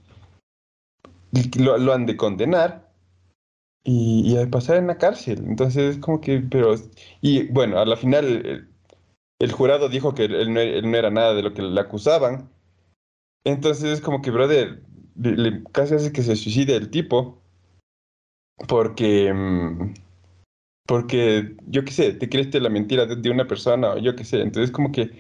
[1.60, 2.89] lo, lo han de condenar
[3.84, 5.44] y, y, a pasar en la cárcel.
[5.48, 6.76] Entonces, es como que, pero,
[7.22, 8.70] y bueno, a la final el,
[9.39, 12.50] el jurado dijo que él no, él no era nada de lo que le acusaban.
[13.46, 14.84] Entonces es como que, brother,
[15.15, 17.42] le, le, casi hace que se suicide el tipo.
[18.68, 19.34] Porque.
[19.34, 19.94] mm,
[20.88, 24.26] Porque, yo qué sé, te crees la mentira de, de, una persona o yo qué
[24.26, 24.42] sé.
[24.42, 25.12] Entonces, como que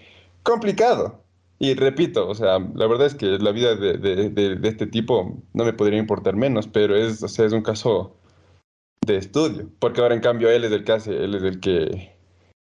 [0.43, 1.23] complicado.
[1.59, 5.43] Y repito, o sea, la verdad es que la vida de, de, de este tipo
[5.53, 8.15] no me podría importar menos, pero es, o sea, es un caso
[9.05, 9.69] de estudio.
[9.79, 12.17] Porque ahora, en cambio, él es el que hace, él es el que.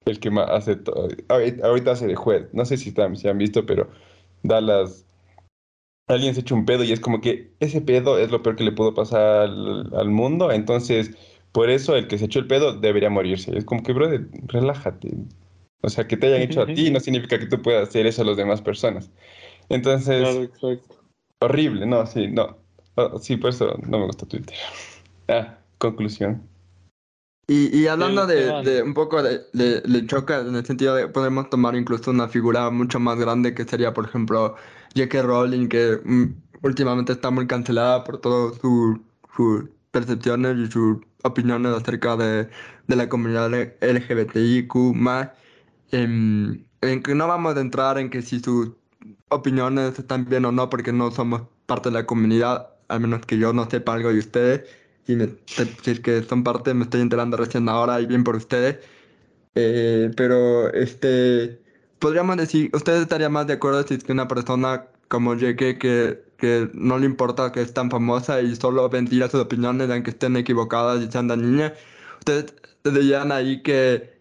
[0.06, 1.10] El que más hace todo.
[1.30, 2.48] Ahorita hace de juez.
[2.54, 3.90] No sé si, están, si han visto, pero
[4.44, 5.06] da las
[6.08, 8.64] alguien se echa un pedo y es como que ese pedo es lo peor que
[8.64, 11.12] le pudo pasar al, al, mundo, entonces
[11.52, 13.58] por eso el que se echó el pedo debería morirse.
[13.58, 15.12] Es como que, brother, relájate.
[15.82, 18.22] O sea, que te hayan hecho a ti no significa que tú puedas hacer eso
[18.22, 19.12] a las demás personas.
[19.70, 21.02] Entonces, claro, exacto.
[21.40, 22.58] horrible, no, sí, no.
[22.96, 24.56] Oh, sí, por eso no me gusta Twitter.
[25.30, 26.48] Ah, conclusión.
[27.50, 31.10] Y, y hablando de, de, un poco de, de, de choca, en el sentido de
[31.10, 34.56] podemos tomar incluso una figura mucho más grande que sería, por ejemplo,
[34.96, 35.22] J.K.
[35.24, 39.00] Rowling, que mm, últimamente está muy cancelada por todas sus
[39.36, 42.50] su percepciones y sus opiniones acerca de,
[42.88, 44.76] de la comunidad LGBTIQ.
[45.92, 48.72] En, en, que no vamos a entrar en que si sus
[49.30, 53.38] opiniones están bien o no, porque no somos parte de la comunidad, al menos que
[53.38, 54.70] yo no sepa algo de ustedes.
[55.06, 58.36] Si, me, si es que son parte, me estoy enterando recién ahora y bien por
[58.36, 58.78] ustedes.
[59.56, 61.60] Eh, pero este
[62.00, 66.24] podríamos decir, ¿ustedes estarían más de acuerdo si es que una persona como JK que,
[66.38, 70.36] que no le importa que es tan famosa y solo ventila sus opiniones, aunque estén
[70.38, 71.74] equivocadas y sean dañinas,
[72.20, 74.17] ustedes dirían ahí que,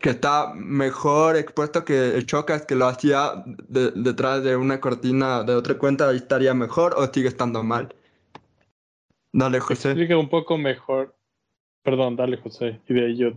[0.00, 5.44] que está mejor expuesto que el Chocas que lo hacía de, detrás de una cortina
[5.44, 7.94] de otra cuenta, ahí estaría mejor o sigue estando mal?
[9.32, 9.90] Dale, José.
[9.90, 11.14] Explica un poco mejor.
[11.82, 12.80] Perdón, dale, José.
[12.88, 13.32] Y de ahí yo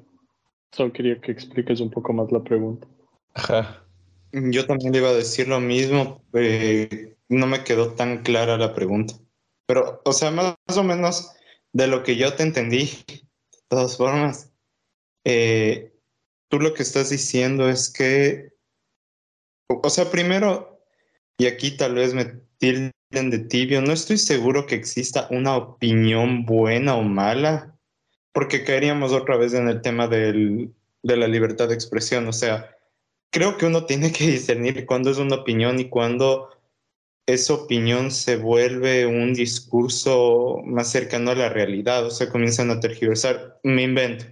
[0.71, 2.88] solo quería que expliques un poco más la pregunta.
[3.34, 3.84] Ajá.
[4.32, 6.23] Yo también le iba a decir lo mismo.
[6.34, 9.15] Eh, no me quedó tan clara la pregunta.
[9.67, 11.32] Pero, o sea, más, más, o menos
[11.73, 14.52] de lo que yo te entendí, de todas formas,
[15.26, 15.92] eh,
[16.54, 18.54] tú lo que estás diciendo es que,
[19.68, 20.86] o sea, primero,
[21.36, 22.26] y aquí tal vez me
[22.60, 27.76] tilden de tibio, no estoy seguro que exista una opinión buena o mala,
[28.34, 32.70] porque caeríamos otra vez en el tema del, de la libertad de expresión, o sea,
[33.32, 36.52] creo que uno tiene que discernir cuándo es una opinión y cuándo
[37.26, 42.80] esa opinión se vuelve un discurso más cercano a la realidad, o sea, comienzan a
[42.80, 43.60] tergiversar.
[43.63, 44.26] Me invento.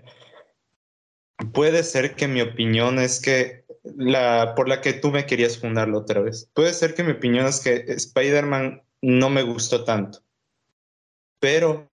[1.54, 6.00] Puede ser que mi opinión es que la por la que tú me querías fundarlo
[6.00, 6.50] otra vez.
[6.54, 10.20] Puede ser que mi opinión es que Spider-Man no me gustó tanto.
[11.40, 11.92] Pero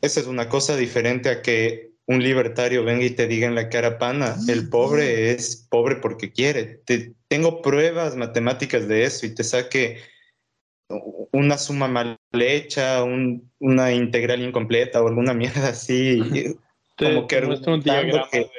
[0.00, 3.68] esa es una cosa diferente a que un libertario venga y te diga en la
[3.68, 6.64] cara pana, el pobre es pobre porque quiere.
[6.84, 9.98] Te, tengo pruebas matemáticas de eso y te saque
[11.32, 16.56] una suma mal hecha, una integral incompleta o alguna mierda así.
[17.00, 18.50] Como que muestra un diagrama de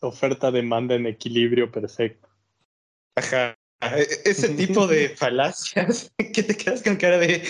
[0.00, 2.28] oferta-demanda en equilibrio perfecto.
[3.16, 3.56] Ajá.
[3.80, 7.42] E, ese tipo de falacias que te quedas con cara de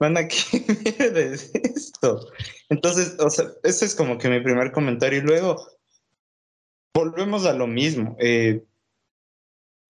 [0.00, 0.60] Mana, ¿qué
[0.98, 2.30] mierda es esto?
[2.68, 5.18] Entonces, o sea, ese es como que mi primer comentario.
[5.18, 5.66] Y luego,
[6.94, 8.16] volvemos a lo mismo.
[8.20, 8.64] Eh,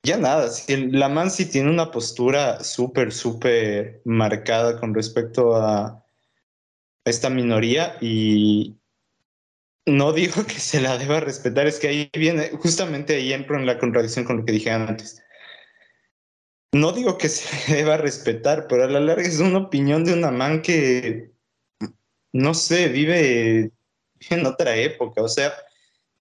[0.02, 6.02] ya nada, si la man sí tiene una postura súper, súper marcada con respecto a
[7.04, 8.78] esta minoría y
[9.88, 13.66] no digo que se la deba respetar, es que ahí viene, justamente ahí entro en
[13.66, 15.22] la contradicción con lo que dije antes
[16.72, 20.30] no digo que se deba respetar, pero a la larga es una opinión de una
[20.30, 21.32] man que,
[22.32, 23.72] no sé, vive
[24.30, 25.22] en otra época.
[25.22, 25.52] O sea,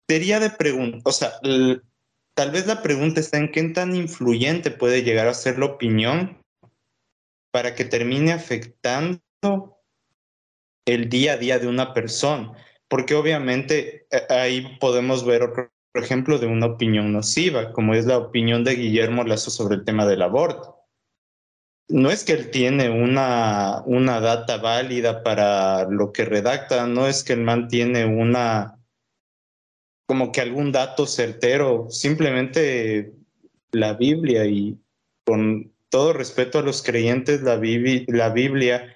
[0.08, 1.34] sería de preguntar, o sea,
[2.34, 6.42] tal vez la pregunta está en qué tan influyente puede llegar a ser la opinión
[7.52, 9.22] para que termine afectando
[10.86, 12.54] el día a día de una persona.
[12.90, 18.18] Porque obviamente eh, ahí podemos ver otro ejemplo, de una opinión nociva, como es la
[18.18, 20.76] opinión de Guillermo Lazo sobre el tema del aborto.
[21.90, 27.24] No es que él tiene una, una data válida para lo que redacta, no es
[27.24, 28.78] que el man tiene una,
[30.06, 33.14] como que algún dato certero, simplemente
[33.72, 34.78] la Biblia y
[35.26, 37.60] con todo respeto a los creyentes, la,
[38.08, 38.96] la Biblia,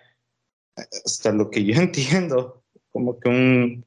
[0.75, 2.61] hasta lo que yo entiendo,
[2.91, 3.86] como que un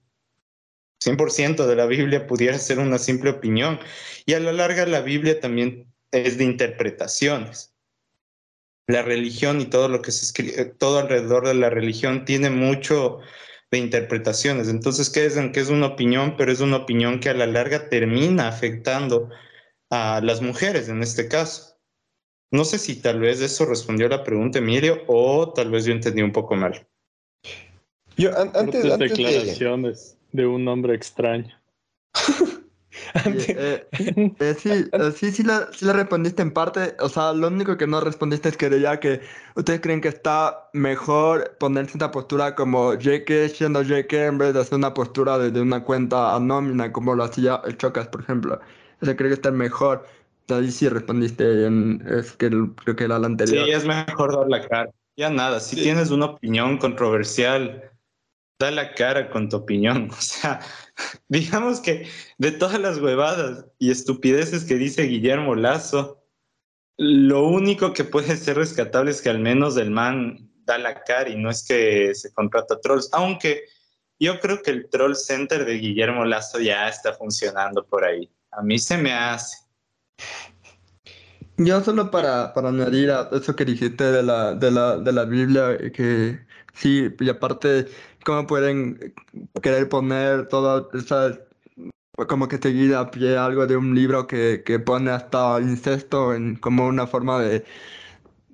[1.05, 3.79] 100% de la Biblia pudiera ser una simple opinión.
[4.27, 7.75] Y a la larga la Biblia también es de interpretaciones.
[8.87, 13.21] La religión y todo lo que se escribe, todo alrededor de la religión tiene mucho
[13.71, 14.69] de interpretaciones.
[14.69, 15.53] Entonces, ¿qué dicen?
[15.53, 19.31] Que es una opinión, pero es una opinión que a la larga termina afectando
[19.91, 21.79] a las mujeres en este caso.
[22.51, 25.93] No sé si tal vez eso respondió a la pregunta, Emilio, o tal vez yo
[25.93, 26.87] entendí un poco mal.
[28.17, 31.55] Yo antes, antes declaraciones de un nombre extraño.
[33.27, 33.87] Eh,
[34.39, 36.95] eh, sí, eh, sí, sí la, sí la respondiste en parte.
[37.01, 39.21] O sea, lo único que no respondiste es que ya que
[39.57, 44.61] ustedes creen que está mejor ponerse esta postura como JK siendo JK en vez de
[44.61, 48.61] hacer una postura desde una cuenta anónima como lo hacía el Chocas, por ejemplo.
[49.01, 50.07] O sea, creo que está mejor.
[50.49, 53.65] Ahí sí respondiste en, es que creo que era la anterior.
[53.65, 54.91] Sí, es mejor dar la cara.
[55.17, 57.91] Ya nada, si tienes una opinión controversial,
[58.59, 60.11] da la cara con tu opinión.
[60.19, 60.61] O sea,
[61.29, 62.07] digamos que
[62.39, 66.25] de todas las huevadas y estupideces que dice Guillermo Lazo,
[66.97, 71.29] lo único que puede ser rescatable es que al menos el man da la cara
[71.29, 73.65] y no es que se contrata trolls, aunque
[74.21, 78.31] yo creo que el troll center de Guillermo Lazo ya está funcionando por ahí.
[78.53, 79.59] A mí se me hace.
[81.57, 85.25] Yo solo para, para añadir a eso que dijiste de la, de la, de la
[85.25, 86.41] Biblia, que
[86.73, 87.87] sí, y aparte
[88.25, 89.15] cómo pueden
[89.63, 91.39] querer poner toda esa,
[92.29, 96.35] como que seguir a pie algo de un libro que, que pone hasta el incesto
[96.35, 97.65] en, como una forma de,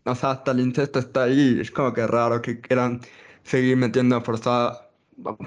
[0.04, 3.00] o sea, hasta el incesto está ahí, es como que raro que quieran
[3.44, 4.90] seguir metiendo forzada,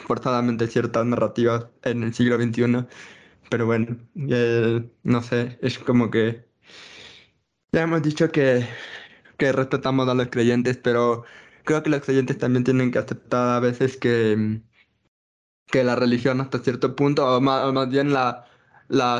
[0.07, 2.86] forzadamente ciertas narrativas en el siglo XXI,
[3.49, 3.97] pero bueno,
[4.30, 6.45] eh, no sé, es como que
[7.71, 8.67] ya hemos dicho que,
[9.38, 11.26] que respetamos a los creyentes, pero
[11.64, 14.61] creo que los creyentes también tienen que aceptar a veces que,
[15.68, 18.45] que la religión hasta cierto punto, o más, bien la,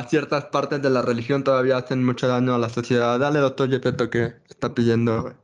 [0.08, 3.18] ciertas partes de la religión todavía hacen mucho daño a la sociedad.
[3.18, 5.34] Dale, doctor Gepetto, que está pidiendo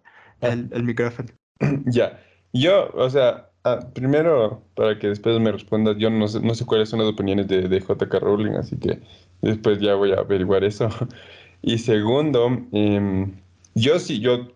[0.41, 1.29] el, el micrófono.
[1.87, 2.19] Ya,
[2.53, 6.65] yo, o sea, ah, primero, para que después me respondas, yo no sé, no sé
[6.65, 9.01] cuáles son las opiniones de, de JK Rowling, así que
[9.43, 10.89] después ya voy a averiguar eso.
[11.63, 13.35] Y segundo, em,
[13.75, 14.49] yo sí, yo,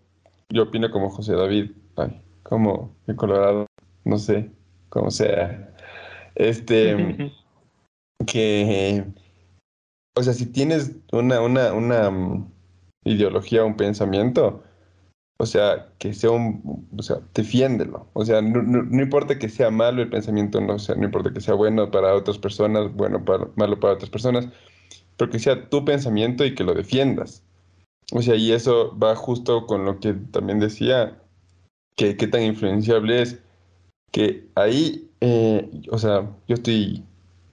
[0.48, 1.72] yo opino como José David.
[1.96, 3.66] Ay, como el Colorado,
[4.04, 4.50] no sé,
[4.88, 5.74] como sea.
[6.36, 7.32] Este,
[8.26, 9.04] que
[10.16, 12.52] o sea, si tienes una, una, una mm,
[13.04, 14.62] ideología, un pensamiento,
[15.38, 18.08] o sea, que sea un, o sea, defiéndelo.
[18.12, 21.04] O sea, no, no- no importa que sea malo el pensamiento, no, o sea, no
[21.04, 24.48] importa que sea bueno para otras personas, bueno para, malo para otras personas,
[25.16, 27.42] pero que sea tu pensamiento y que lo defiendas.
[28.12, 31.20] O sea, y eso va justo con lo que también decía,
[31.96, 33.42] que qué tan influenciable es,
[34.12, 37.04] que ahí, eh, o sea, yo estoy,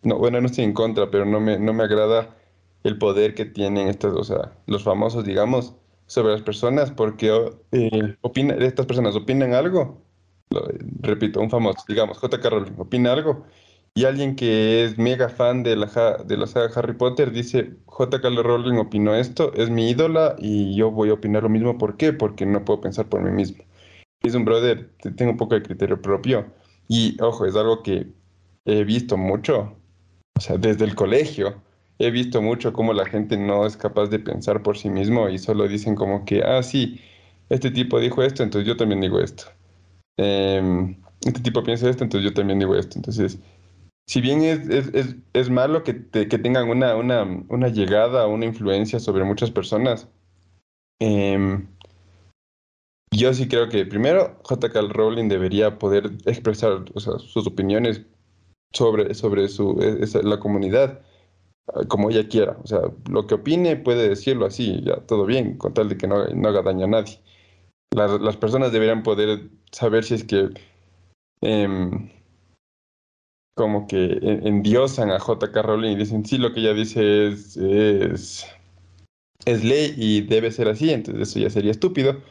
[0.03, 2.35] no, bueno, no estoy en contra, pero no me, no me agrada
[2.83, 5.75] el poder que tienen estos, o sea, los famosos, digamos,
[6.07, 10.01] sobre las personas, porque eh, opina, estas personas opinan algo,
[10.49, 10.67] lo-
[11.01, 12.49] repito, un famoso, digamos, J.K.
[12.49, 13.45] Rowling, opina algo,
[13.93, 15.87] y alguien que es mega fan de la,
[16.25, 18.29] de la saga Harry Potter dice, J.K.
[18.29, 22.13] Rowling opinó esto, es mi ídola, y yo voy a opinar lo mismo, ¿por qué?
[22.13, 23.63] Porque no puedo pensar por mí mismo.
[24.23, 26.45] Es un brother, te- tengo un poco de criterio propio,
[26.87, 28.07] y ojo, es algo que
[28.65, 29.77] he visto mucho,
[30.35, 31.61] o sea, desde el colegio
[31.99, 35.37] he visto mucho cómo la gente no es capaz de pensar por sí mismo y
[35.39, 36.99] solo dicen como que, ah, sí,
[37.49, 39.45] este tipo dijo esto, entonces yo también digo esto.
[40.17, 42.97] Em, este tipo piensa esto, entonces yo también digo esto.
[42.97, 43.39] Entonces,
[44.07, 48.27] si bien es, es, es, es malo que, te- que tengan una, una, una llegada,
[48.27, 50.09] una influencia sobre muchas personas,
[50.99, 51.67] em,
[53.13, 54.81] yo sí creo que primero J.K.
[54.89, 58.01] Rowling debería poder expresar o sea, sus opiniones
[58.73, 61.01] sobre, sobre su, e- esa- la comunidad
[61.73, 62.57] ah, como ella quiera.
[62.63, 66.07] O sea, lo que opine puede decirlo así, ya todo bien, con tal de que
[66.07, 67.19] no, no haga daño a nadie.
[67.95, 70.49] Las, las personas deberían poder saber si es que
[71.41, 72.09] em,
[73.55, 75.61] como que en- endiosan a J.K.
[75.61, 77.57] Rowling y dicen, sí, lo que ella dice es,
[79.45, 82.21] es ley y debe ser así, entonces eso ya sería estúpido.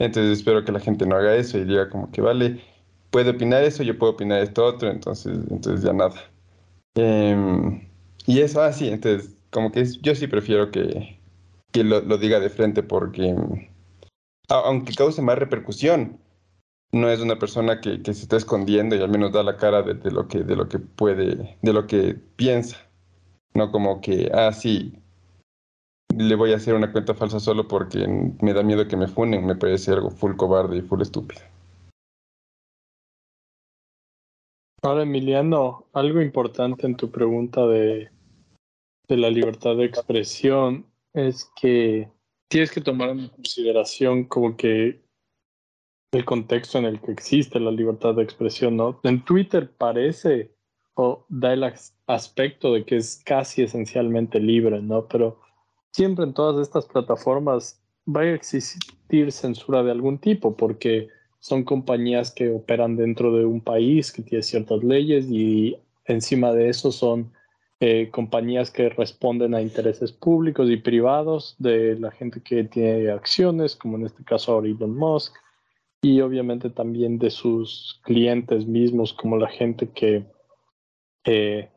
[0.00, 2.62] Entonces espero que la gente no haga eso y diga como que vale,
[3.12, 6.16] puede opinar eso, yo puedo opinar esto otro, entonces, entonces ya nada.
[6.96, 7.88] Em,
[8.26, 11.20] y eso, ah, sí, entonces, como que es- yo sí prefiero que,
[11.72, 13.34] que lo, lo diga de frente porque,
[14.48, 16.18] a- aunque cause más repercusión,
[16.92, 19.82] no es una persona que, que se está escondiendo y al menos da la cara
[19.82, 22.78] de, de lo que, de lo que puede, de lo que piensa.
[23.54, 24.94] No como que, ah, sí,
[26.16, 28.06] le voy a hacer una cuenta falsa solo porque
[28.40, 31.40] me da miedo que me funen, me parece algo full cobarde y full estúpido.
[34.82, 38.10] Ahora, Emiliano, algo importante en tu pregunta de,
[39.08, 42.08] de la libertad de expresión es que
[42.48, 45.02] tienes que tomar en consideración como que
[46.12, 48.98] el contexto en el que existe la libertad de expresión, ¿no?
[49.04, 50.54] En Twitter parece
[50.96, 55.06] o da el as- aspecto de que es casi esencialmente libre, ¿no?
[55.06, 55.40] Pero
[55.92, 62.32] siempre en todas estas plataformas va a existir censura de algún tipo porque son compañías
[62.32, 67.32] que operan dentro de un país que tiene ciertas leyes y encima de eso son
[67.82, 73.74] eh, compañías que responden a intereses públicos y privados de la gente que tiene acciones,
[73.74, 75.34] como en este caso ahora Elon Musk,
[76.02, 80.26] y obviamente también de sus clientes mismos, como la gente que,
[81.24, 81.70] eh,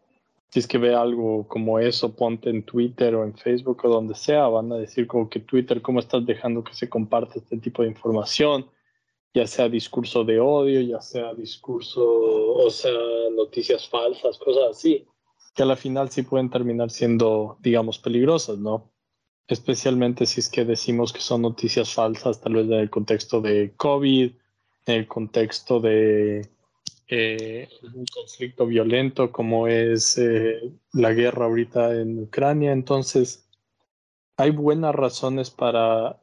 [0.53, 4.13] si es que ve algo como eso, ponte en Twitter o en Facebook o donde
[4.13, 7.81] sea, van a decir como que Twitter, ¿cómo estás dejando que se comparte este tipo
[7.81, 8.67] de información?
[9.33, 12.91] Ya sea discurso de odio, ya sea discurso, o sea,
[13.35, 15.07] noticias falsas, cosas así,
[15.55, 18.91] que a la final sí pueden terminar siendo, digamos, peligrosas, ¿no?
[19.47, 23.73] especialmente si es que decimos que son noticias falsas, tal vez en el contexto de
[23.75, 24.31] COVID,
[24.85, 26.47] en el contexto de
[27.07, 32.71] eh, un conflicto violento como es eh, la guerra ahorita en Ucrania.
[32.71, 33.49] Entonces,
[34.37, 36.21] hay buenas razones para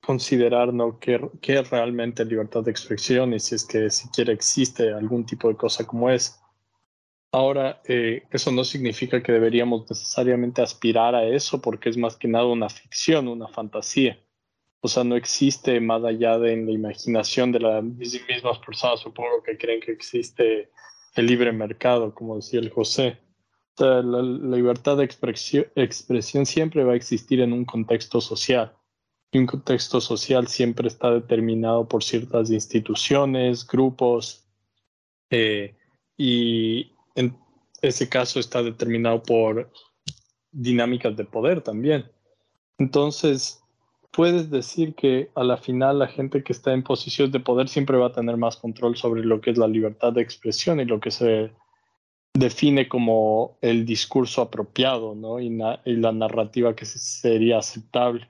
[0.00, 0.98] considerar ¿no?
[0.98, 5.48] qué, qué es realmente libertad de expresión y si es que siquiera existe algún tipo
[5.48, 6.40] de cosa como es.
[7.32, 12.28] Ahora, eh, eso no significa que deberíamos necesariamente aspirar a eso porque es más que
[12.28, 14.18] nada una ficción, una fantasía.
[14.80, 19.42] O sea, no existe más allá de en la imaginación de las mismas personas, supongo
[19.44, 20.70] que creen que existe
[21.14, 23.18] el libre mercado, como decía el José.
[23.74, 28.76] O sea, la, libertad de expresión, expresión siempre va a existir en un contexto social.
[29.32, 34.46] Y un contexto social siempre está determinado por ciertas instituciones, grupos,
[35.30, 35.74] eh,
[36.16, 37.36] y en
[37.82, 39.70] ese caso está determinado por
[40.52, 42.10] dinámicas de poder también.
[42.78, 43.62] Entonces,
[44.10, 47.96] puedes decir que a la final la gente que está en posiciones de poder siempre
[47.96, 51.00] va a tener más control sobre lo que es la libertad de expresión y lo
[51.00, 51.50] que se
[52.34, 55.40] define como el discurso apropiado, ¿no?
[55.40, 55.46] Y,
[55.84, 58.28] y la narrativa que sería aceptable.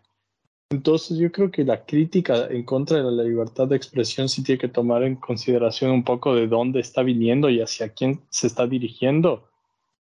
[0.70, 4.60] Entonces yo creo que la crítica en contra de la libertad de expresión sí tiene
[4.60, 8.66] que tomar en consideración un poco de dónde está viniendo y hacia quién se está
[8.66, 9.48] dirigiendo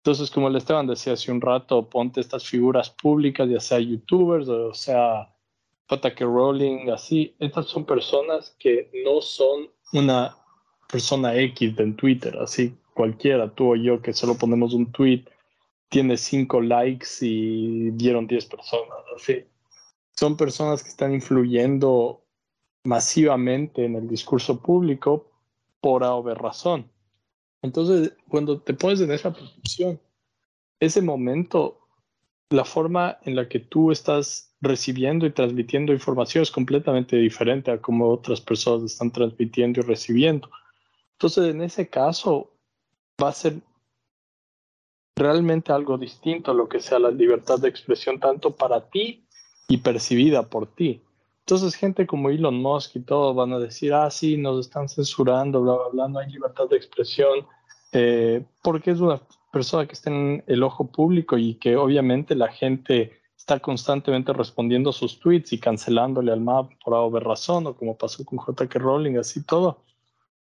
[0.02, 4.48] Entonces, como el Esteban decía hace un rato, ponte estas figuras públicas, ya sea youtubers
[4.48, 5.32] o sea
[5.89, 6.24] J.K.
[6.24, 7.34] Rowling, así.
[7.39, 10.36] Estas son personas que no son una
[10.91, 15.24] persona X en Twitter, así cualquiera, tú o yo, que solo ponemos un tweet,
[15.89, 19.45] tiene cinco likes y dieron 10 personas, así.
[20.16, 22.24] Son personas que están influyendo
[22.82, 25.30] masivamente en el discurso público
[25.80, 26.91] por haber razón.
[27.62, 30.01] Entonces, cuando te pones en esa posición,
[30.80, 31.78] ese momento,
[32.51, 37.80] la forma en la que tú estás recibiendo y transmitiendo información es completamente diferente a
[37.80, 40.50] como otras personas están transmitiendo y recibiendo.
[41.12, 42.50] Entonces, en ese caso,
[43.22, 43.61] va a ser
[45.16, 49.26] realmente algo distinto a lo que sea la libertad de expresión, tanto para ti
[49.68, 51.02] y percibida por ti.
[51.40, 55.62] Entonces, gente como Elon Musk y todo van a decir, ah, sí, nos están censurando,
[55.62, 57.46] bla, bla, bla, hay libertad de expresión,
[57.92, 62.48] eh, porque es una persona que está en el ojo público y que obviamente la
[62.48, 63.18] gente
[63.49, 68.22] está constantemente respondiendo sus tweets y cancelándole al MAP por haber razón, o como pasó
[68.22, 68.78] con J.K.
[68.78, 69.78] Rowling, así todo.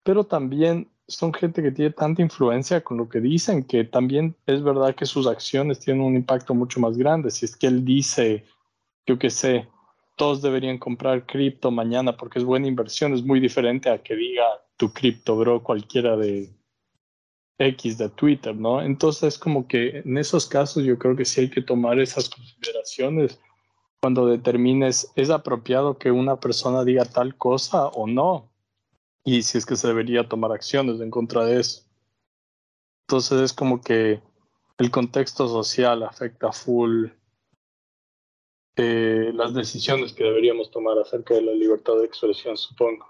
[0.02, 4.62] Pero también son gente que tiene tanta influencia con lo que dicen que también es
[4.62, 7.30] verdad que sus acciones tienen un impacto mucho más grande.
[7.30, 8.46] Si es que él dice,
[9.06, 9.68] yo qué sé,
[10.16, 14.46] todos deberían comprar cripto mañana porque es buena inversión, es muy diferente a que diga
[14.78, 16.48] tu cripto, bro, cualquiera de
[17.58, 18.82] X de Twitter, ¿no?
[18.82, 23.38] Entonces, como que en esos casos yo creo que sí hay que tomar esas consideraciones
[24.00, 28.50] cuando determines es apropiado que una persona diga tal cosa o no,
[29.24, 31.82] y si es que se debería tomar acciones en contra de eso.
[33.08, 34.20] Entonces es como que
[34.78, 37.08] el contexto social afecta full
[38.76, 43.06] eh, las decisiones que deberíamos tomar acerca de la libertad de expresión, supongo.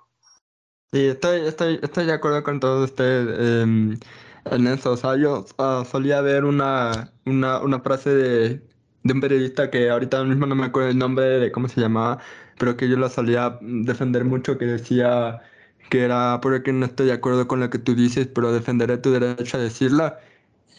[0.93, 3.63] Sí, estoy, estoy, estoy de acuerdo con todo usted.
[3.63, 3.99] Em,
[4.51, 4.93] en eso.
[4.93, 8.49] O sea, yo ah, solía ver una, una, una frase de,
[9.03, 12.19] de, un periodista que ahorita mismo no me acuerdo el nombre de cómo se llamaba,
[12.59, 15.41] pero que yo lo solía defender mucho, que decía
[15.91, 19.13] que era porque no estoy de acuerdo con lo que tú dices, pero defenderé tu
[19.13, 20.19] derecho a decirla.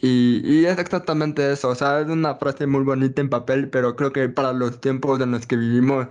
[0.02, 3.96] Y, y, es exactamente eso, o sea, es una frase muy bonita en papel, pero
[3.96, 6.08] creo que para los tiempos en los que vivimos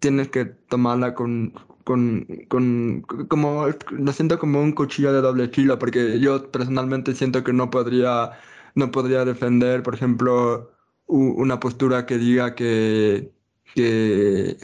[0.00, 1.54] tienes que tomarla con,
[1.86, 7.44] con, con, como, lo siento como un cuchillo de doble filo, porque yo personalmente siento
[7.44, 8.32] que no podría,
[8.74, 10.72] no podría defender, por ejemplo,
[11.06, 13.32] una postura que diga que,
[13.76, 14.56] que,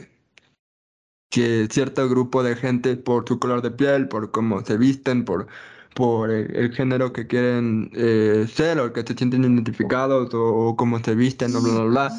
[1.29, 5.47] que cierto grupo de gente por su color de piel, por cómo se visten, por,
[5.95, 11.15] por el, género que quieren eh, ser o que se sienten identificados o, cómo se
[11.15, 12.11] visten o bla, bla, bla,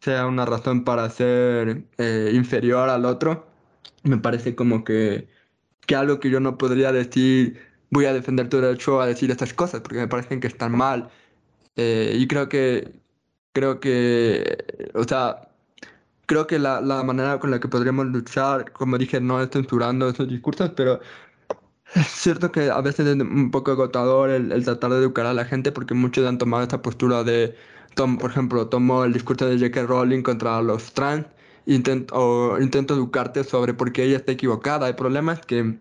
[0.00, 3.48] sea una razón para ser eh, inferior al otro
[4.04, 5.28] me parece como que,
[5.86, 7.60] que algo que yo no podría decir,
[7.90, 11.10] voy a defender tu derecho a decir estas cosas, porque me parecen que están mal.
[11.76, 13.00] Eh, y creo que,
[13.52, 15.48] creo que, o sea,
[16.26, 20.08] creo que la, la, manera con la que podríamos luchar, como dije, no es censurando
[20.10, 21.00] esos discursos, pero
[21.94, 25.44] es cierto que a veces es un poco agotador el, tratar de educar a la
[25.44, 27.56] gente, porque muchos han tomado esta postura de,
[27.94, 29.86] tom, por ejemplo, tomo el discurso de J.K.
[29.86, 31.26] Rowling contra los trans,
[31.74, 34.88] intento, o intento educarte sobre por qué ella está equivocada.
[34.88, 35.78] El problema es que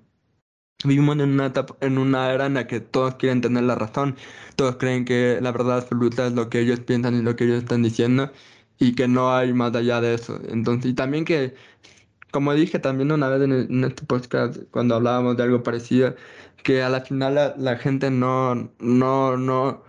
[0.85, 4.15] vivimos en una, en una era en la que todos quieren tener la razón,
[4.55, 7.63] todos creen que la verdad absoluta es lo que ellos piensan y lo que ellos
[7.63, 8.31] están diciendo
[8.79, 10.39] y que no hay más allá de eso.
[10.49, 11.55] Entonces, y también que,
[12.31, 16.15] como dije también una vez en, este podcast, cuando hablábamos de algo parecido,
[16.63, 19.83] que a la final la, la gente no, no, no,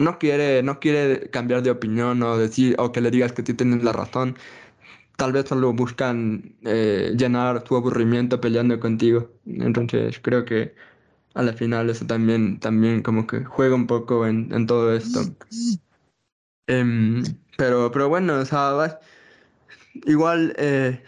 [0.00, 3.54] no quiere, no quiere cambiar de opinión o decir, o que le digas que tú
[3.54, 4.36] tienes la razón,
[5.20, 9.30] tal vez solo buscan eh, llenar tu aburrimiento peleando contigo.
[9.44, 10.74] Entonces creo que
[11.34, 15.20] a la final eso también, también como que juega un poco en, todo esto.
[16.66, 17.22] Em,
[17.58, 18.98] pero, pero bueno, o sea,
[20.06, 21.02] igual eh,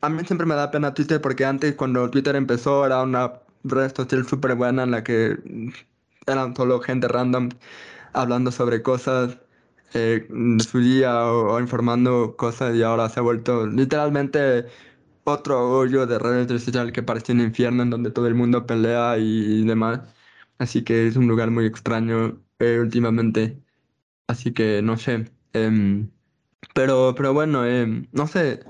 [0.00, 3.32] a mí siempre me da pena Twitter porque antes cuando Twitter empezó era una
[3.64, 5.38] red social súper buena en la que
[6.28, 7.48] eran solo gente random
[8.12, 9.38] hablando sobre cosas
[9.94, 10.28] eh,
[10.60, 14.66] su día o, informando cosas y ahora se ha vuelto literalmente
[15.24, 19.18] otro hoyo de redes sociales que parece un infierno en donde todo el mundo pelea
[19.18, 20.00] y, demás.
[20.58, 23.62] Así que es un lugar muy extraño eh, últimamente.
[24.28, 25.30] Así que no sé.
[25.52, 26.10] Em,
[26.74, 28.60] pero, pero bueno, em, no sé.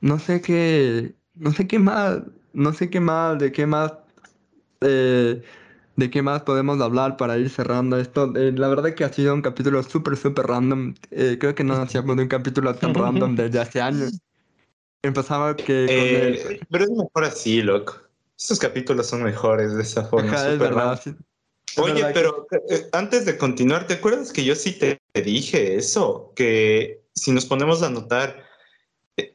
[0.00, 1.14] No sé qué.
[1.34, 2.22] No sé qué más.
[2.52, 3.38] No sé qué más.
[3.38, 3.94] De qué más.
[4.82, 5.42] Eh,
[5.96, 8.32] de qué más podemos hablar para ir cerrando esto.
[8.36, 10.94] Eh, la verdad que ha sido un capítulo súper, súper random.
[11.10, 14.18] Eh, creo que no hacíamos un capítulo tan random desde hace años.
[15.02, 15.86] Empezaba que...
[15.88, 17.96] Eh, pero es mejor así, loco.
[18.38, 20.34] Estos capítulos son mejores de esa forma.
[20.34, 21.00] es verdad.
[21.76, 26.32] Oye, pero eh, antes de continuar, ¿te acuerdas que yo sí te dije eso?
[26.36, 28.42] Que si nos ponemos a notar, eh,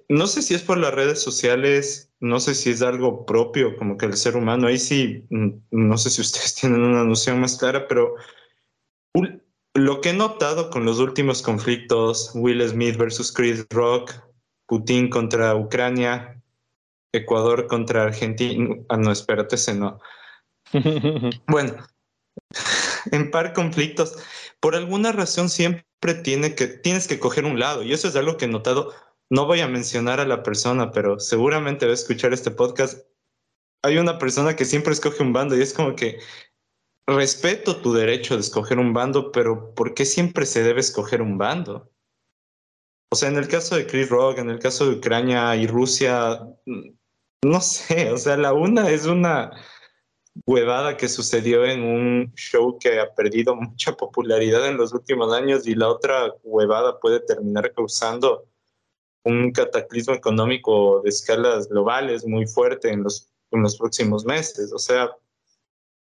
[0.09, 3.97] no sé si es por las redes sociales, no sé si es algo propio como
[3.97, 7.57] que el ser humano, ahí sí, mm, no sé si ustedes tienen una noción más
[7.57, 8.15] clara, pero
[9.73, 14.11] lo que he notado con los últimos conflictos, Will Smith versus Chris Rock,
[14.67, 16.41] Putin contra Ucrania,
[17.13, 19.99] Ecuador contra Argentina, ah, no, espérate, ese no.
[21.47, 21.75] bueno,
[23.11, 24.17] en par conflictos,
[24.59, 28.38] por alguna razón siempre tiene que, tienes que coger un lado, y eso es algo
[28.38, 28.93] que he notado.
[29.30, 33.05] No voy a mencionar a la persona, pero seguramente va a escuchar este podcast.
[33.84, 36.19] Hay una persona que siempre escoge un bando y es como que
[37.07, 41.38] respeto tu derecho de escoger un bando, pero ¿por qué siempre se debe escoger un
[41.38, 41.91] bando?
[43.11, 46.41] O sea, en el caso de Chris Rock, en el caso de Ucrania y Rusia,
[46.65, 46.89] mm,
[47.45, 49.51] no sé, o sea, la una es una
[50.45, 55.67] huevada que sucedió en un show que ha perdido mucha popularidad en los últimos años
[55.67, 58.45] y la otra huevada puede terminar causando
[59.28, 64.71] un cataclismo económico de escalas globales muy fuerte en los, en los próximos meses.
[64.73, 65.09] O sea,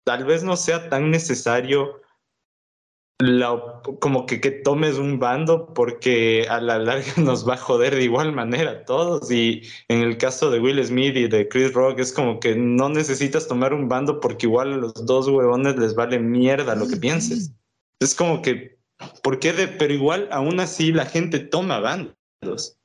[0.04, 2.00] tal vez no sea tan necesario
[4.00, 8.04] como que, que, tomes un bando porque a la larga nos va a joder de
[8.04, 9.30] igual manera a todos.
[9.30, 12.88] Y en el caso de Will Smith y de Chris Rock es como que no
[12.88, 16.96] necesitas tomar un bando porque igual a los dos huevones les vale mierda lo que
[16.96, 17.52] pienses.
[18.00, 18.78] Es como que,
[19.22, 19.52] ¿por qué?
[19.52, 22.76] De, pero igual aún así la gente toma bandos.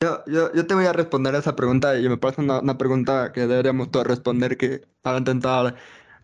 [0.00, 3.32] Yo, yo, yo, te voy a responder a esa pregunta y me parece una, pregunta
[3.32, 5.74] que deberíamos todos responder que para intentar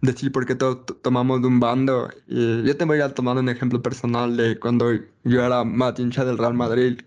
[0.02, 2.10] decir por qué todos tomamos de un bando.
[2.26, 4.92] Y yo te voy a tomar un ejemplo personal de cuando
[5.24, 7.00] yo era más hincha del Real Madrid,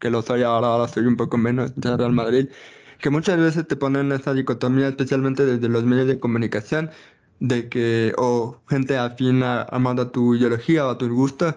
[0.00, 2.48] que lo soy ahora, ahora soy un poco menos hincha del Real Madrid,
[2.98, 6.90] que muchas veces te ponen esa dicotomía, especialmente desde los medios de comunicación,
[7.40, 11.56] de que, o gente afín a, a tu ideología o a tus gustos,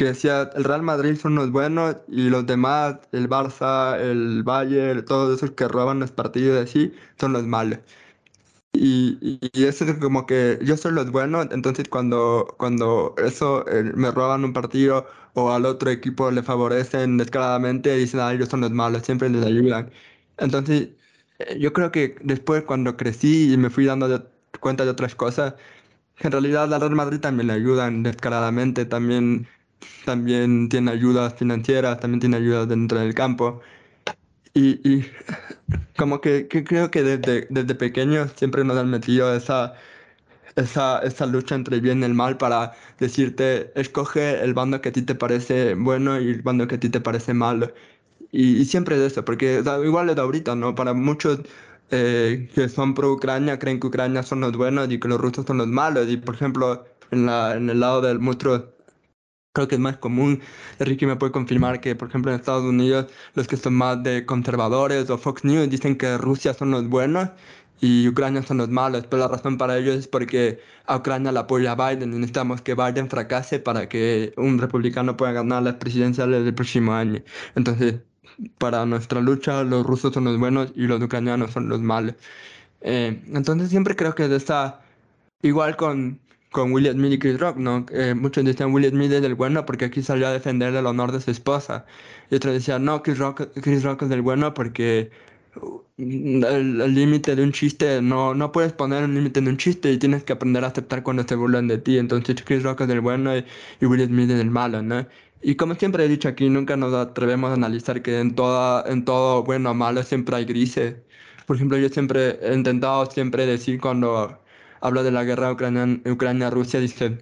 [0.00, 5.04] que decía el Real Madrid son los buenos y los demás, el Barça, el Bayern,
[5.04, 7.80] todos esos que roban los partidos así, son los malos.
[8.72, 9.18] Y,
[9.52, 14.10] y, eso es como que yo soy los buenos, entonces cuando, cuando eso eh, me
[14.10, 18.70] roban un partido o al otro equipo le favorecen descaradamente, dicen, ah, ellos son los
[18.70, 19.90] malos, siempre les ayudan.
[20.38, 20.90] Entonces,
[21.40, 24.30] eh, yo creo que después cuando crecí y me fui dando
[24.60, 25.54] cuenta de otras cosas,
[26.20, 29.48] en realidad al Real Madrid también le ayudan descaradamente, también
[30.04, 33.60] también tiene ayudas financieras, también tiene ayudas dentro del campo.
[34.54, 35.06] Y, y
[35.96, 39.74] como que, que, creo que desde, desde pequeños siempre nos han metido esa,
[40.56, 44.90] esa, esa lucha entre el bien y el mal para decirte, escoge el bando que
[44.90, 47.72] a ti te parece bueno y el bando que a ti te parece malo.
[48.32, 50.74] Y, siempre es eso, porque igual es de ahorita, ¿no?
[50.74, 51.40] Para muchos
[51.90, 55.46] eh, que son pro Ucrania creen que Ucrania son los buenos y que los rusos
[55.46, 56.08] son los malos.
[56.08, 58.72] Y por ejemplo, en, la, en el lado del monstruo
[59.52, 60.40] creo que es más común.
[60.78, 64.24] Ricky me puede confirmar que, por ejemplo, en Estados Unidos, los que son más de
[64.26, 67.30] conservadores o Fox News dicen que Rusia son los buenos
[67.80, 71.40] y Ucrania son los malos, pero la razón para ello es porque a Ucrania la
[71.40, 76.44] apoya Biden y necesitamos que Biden fracase para que un republicano pueda ganar las presidenciales
[76.44, 77.22] del próximo año.
[77.56, 78.00] Entonces,
[78.58, 82.14] para nuestra lucha, los rusos son los buenos y los ucranianos son los malos.
[82.82, 84.82] Eh, entonces, siempre creo que de esta,
[85.42, 86.20] igual con
[86.50, 87.86] con William Smith y Chris Rock, ¿no?
[87.92, 91.12] Eh, muchos decían William Smith es del bueno porque aquí salió a defender el honor
[91.12, 91.86] de su esposa.
[92.30, 93.42] Y otros decían, no, Chris Rock,
[94.02, 95.10] es del bueno porque
[95.96, 99.92] mm, el límite de un chiste, no, no puedes poner un límite de un chiste
[99.92, 101.98] y tienes que aprender a aceptar cuando se burlan de ti.
[101.98, 103.44] Entonces Chris Rock es del bueno y,
[103.80, 105.06] y Will Smith es del malo, ¿no?
[105.42, 109.04] Y como siempre he dicho aquí, nunca nos atrevemos a analizar que en, toda, en
[109.04, 110.96] todo bueno o malo siempre hay grises.
[111.46, 114.38] Por ejemplo, yo siempre he intentado siempre decir cuando
[114.80, 117.18] habla de la guerra Ucrania-Rusia, dice,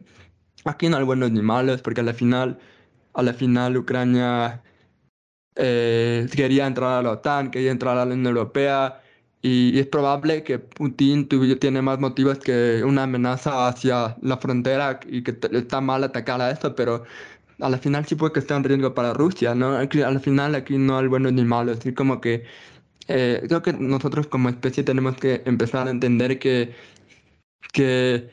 [0.65, 2.59] aquí no hay buenos ni malos, porque a la final,
[3.15, 4.63] a la final Ucrania
[5.57, 9.01] eh, quería entrar a la OTAN, quería entrar a la Unión Europea,
[9.43, 15.23] y, es probable que Putin tiene más motivos que una amenaza hacia la frontera y
[15.23, 17.05] que está mal atacar a esto, pero
[17.61, 19.77] a la final sí puede que esté en riesgo para Rusia, ¿no?
[19.77, 22.45] A la final aquí no hay buenos ni malos, así como que
[23.09, 26.75] eh, creo que nosotros como especie tenemos que empezar a entender que
[27.73, 28.31] que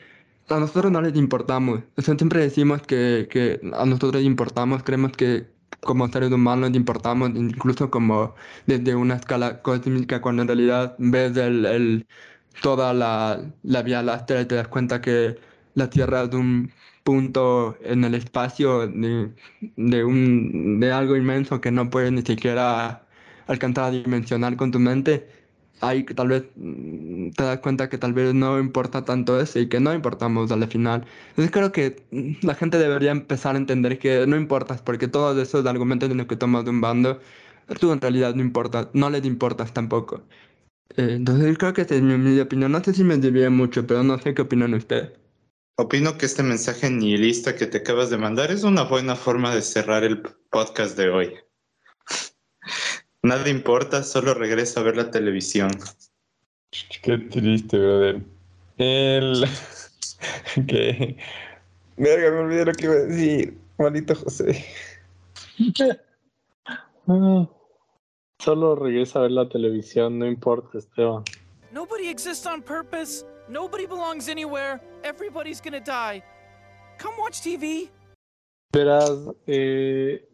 [0.48, 1.82] a nosotros no les importamos.
[1.98, 5.46] siempre decimos que, que a nosotros importamos, creemos que
[5.80, 8.34] como seres humanos importamos, incluso como
[8.66, 12.06] desde una escala cósmica, cuando en realidad ves el, el,
[12.62, 15.38] toda la, la Vía Láctea y te das cuenta que
[15.74, 16.72] la Tierra es un
[17.04, 19.32] punto en el espacio de,
[19.76, 23.06] de, un, de algo inmenso que no puedes ni siquiera
[23.46, 25.28] alcanzar a dimensionar con tu mente.
[25.80, 29.68] Ahí tal vez mm, te das cuenta que tal vez no importa tanto eso y
[29.68, 31.06] que no importamos al final.
[31.30, 35.36] Entonces creo que mm, la gente debería empezar a entender que no importas porque todos
[35.38, 37.20] esos argumentos en los que tomas de un bando,
[37.80, 40.22] tú en realidad no importas, no les importas tampoco.
[40.96, 42.72] Eh, entonces creo que esa es mi, mi opinión.
[42.72, 45.12] No sé si me desvié mucho, pero no sé qué opinan ustedes.
[45.78, 49.60] Opino que este mensaje nihilista que te acabas de mandar es una buena forma de
[49.60, 51.34] cerrar el podcast de hoy.
[53.26, 55.68] Nada importa, solo regresa a ver la televisión.
[57.02, 58.22] Qué triste, brother.
[58.78, 59.44] El.
[60.68, 61.16] que.
[61.96, 63.58] Verga, me olvidé lo que iba a decir.
[63.78, 64.64] Maldito José.
[67.08, 67.48] Ah,
[68.38, 71.24] Solo regresa a ver la televisión, no importa, Esteban.
[71.72, 73.24] Nobody exists on purpose.
[73.48, 74.80] Nobody belongs anywhere.
[75.02, 76.22] Everybody's gonna die.
[76.98, 77.90] Come watch TV.
[78.72, 79.10] Verás,
[79.48, 80.24] eh,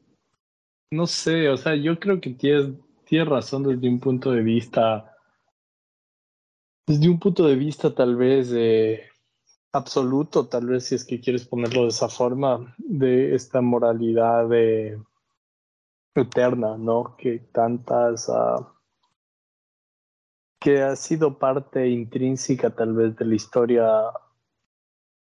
[0.93, 2.74] no sé, o sea, yo creo que tienes,
[3.07, 5.16] tienes razón desde un punto de vista,
[6.86, 9.03] desde un punto de vista tal vez eh,
[9.72, 15.01] absoluto, tal vez si es que quieres ponerlo de esa forma, de esta moralidad de,
[16.14, 17.16] eterna, ¿no?
[17.16, 18.74] Que tantas, ah,
[20.61, 23.88] que ha sido parte intrínseca tal vez de la historia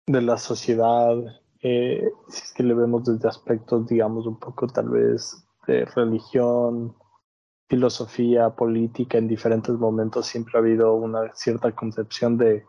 [0.06, 1.16] de la sociedad,
[1.62, 6.96] eh, si es que le vemos desde aspectos, digamos, un poco tal vez de religión,
[7.68, 12.66] filosofía, política, en diferentes momentos siempre ha habido una cierta concepción de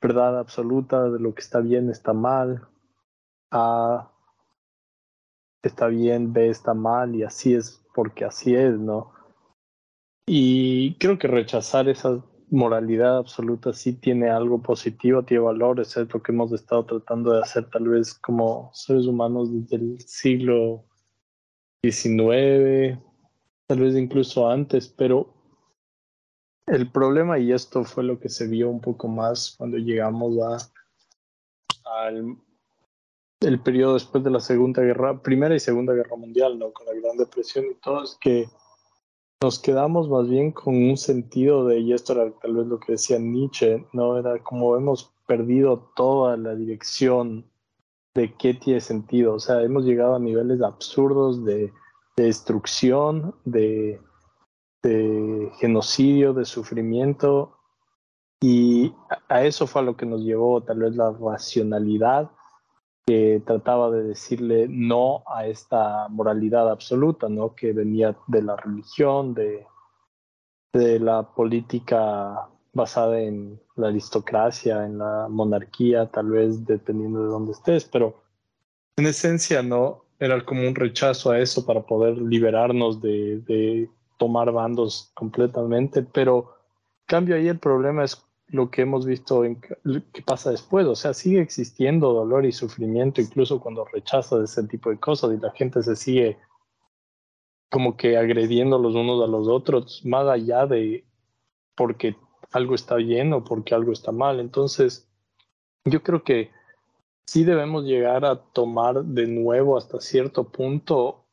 [0.00, 2.66] verdad absoluta, de lo que está bien, está mal,
[3.50, 4.10] A
[5.62, 9.12] está bien, B está mal, y así es porque así es, ¿no?
[10.26, 16.22] Y creo que rechazar esa moralidad absoluta sí tiene algo positivo, tiene valores, es lo
[16.22, 20.84] que hemos estado tratando de hacer tal vez como seres humanos desde el siglo
[21.90, 22.98] XIX,
[23.66, 25.34] tal vez incluso antes, pero
[26.66, 30.36] el problema, y esto fue lo que se vio un poco más cuando llegamos
[31.84, 32.36] al
[33.40, 36.72] el periodo después de la Segunda Guerra, Primera y Segunda Guerra Mundial, ¿no?
[36.72, 38.48] Con la Gran Depresión y todo, es que
[39.42, 42.92] nos quedamos más bien con un sentido de, y esto era tal vez lo que
[42.92, 44.18] decía Nietzsche, ¿no?
[44.18, 47.44] Era como hemos perdido toda la dirección
[48.16, 51.70] de qué tiene sentido, o sea, hemos llegado a niveles absurdos de,
[52.16, 54.00] de destrucción, de,
[54.82, 57.58] de genocidio, de sufrimiento,
[58.40, 58.94] y
[59.28, 62.30] a eso fue a lo que nos llevó tal vez la racionalidad
[63.06, 67.54] que trataba de decirle no a esta moralidad absoluta, ¿no?
[67.54, 69.66] Que venía de la religión, de,
[70.72, 77.52] de la política basada en la aristocracia, en la monarquía, tal vez dependiendo de dónde
[77.52, 78.22] estés, pero
[78.96, 85.10] en esencia no era como un rechazo a eso para poder liberarnos de, tomar bandos
[85.12, 86.54] completamente, pero
[87.04, 90.86] cambio ahí el problema es lo que hemos visto en, que pasa después.
[90.86, 95.38] O sea, sigue existiendo dolor y sufrimiento incluso cuando rechazas ese tipo de cosas y
[95.38, 96.38] la gente se sigue
[97.70, 101.04] como que agrediendo los unos a los otros, más allá de
[101.74, 102.16] porque
[102.56, 104.40] algo está bien o porque algo está mal.
[104.40, 105.06] Entonces,
[105.84, 106.50] yo creo que
[107.26, 111.24] sí debemos llegar a tomar de nuevo hasta cierto punto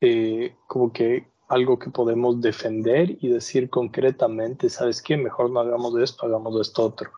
[0.00, 5.16] eh, como que algo que podemos defender y decir concretamente, ¿sabes qué?
[5.16, 7.10] Mejor no hagamos esto, hagamos esto otro.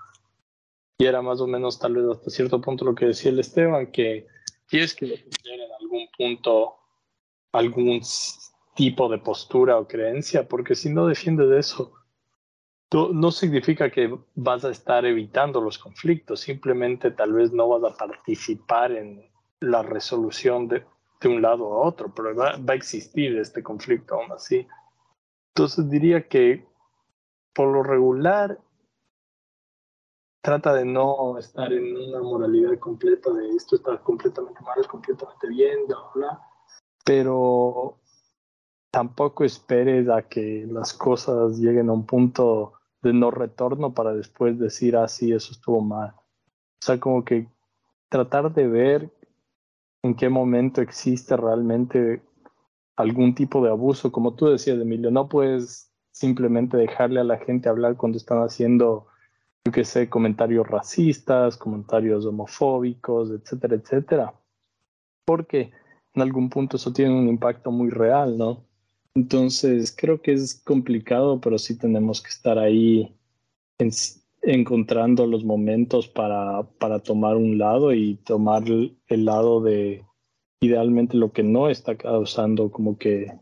[0.98, 3.90] Y era más o menos tal vez hasta cierto punto lo que decía el Esteban,
[3.90, 4.26] que
[4.68, 6.76] tienes que defender en algún punto
[7.52, 8.00] algún
[8.76, 11.99] tipo de postura o creencia, porque si no defiendes eso,
[12.92, 17.96] no significa que vas a estar evitando los conflictos, simplemente tal vez no vas a
[17.96, 19.24] participar en
[19.60, 20.84] la resolución de,
[21.20, 24.66] de un lado a otro, pero va, va, a existir este conflicto aún así.
[25.54, 26.66] Entonces diría que
[27.52, 28.58] por lo regular
[30.42, 35.86] trata de no estar en una moralidad completa de esto está completamente mal, completamente bien,
[35.86, 36.40] bla, bla,
[37.04, 37.98] pero
[38.90, 44.58] tampoco esperes a que las cosas lleguen a un punto de no retorno para después
[44.58, 46.10] decir, ah, sí, eso estuvo mal.
[46.10, 47.48] O sea, como que
[48.08, 49.10] tratar de ver
[50.02, 52.22] en qué momento existe realmente
[52.96, 54.12] algún tipo de abuso.
[54.12, 59.06] Como tú decías, Emilio, no puedes simplemente dejarle a la gente hablar cuando están haciendo,
[59.64, 64.34] yo qué sé, comentarios racistas, comentarios homofóbicos, etcétera, etcétera.
[65.24, 65.72] Porque
[66.14, 68.64] en algún punto eso tiene un impacto muy real, ¿no?
[69.14, 73.14] Entonces, creo que es complicado, pero sí tenemos que estar ahí
[73.78, 73.90] en,
[74.42, 80.04] encontrando los momentos para, para tomar un lado y tomar el lado de
[80.62, 83.32] idealmente lo que no está causando como que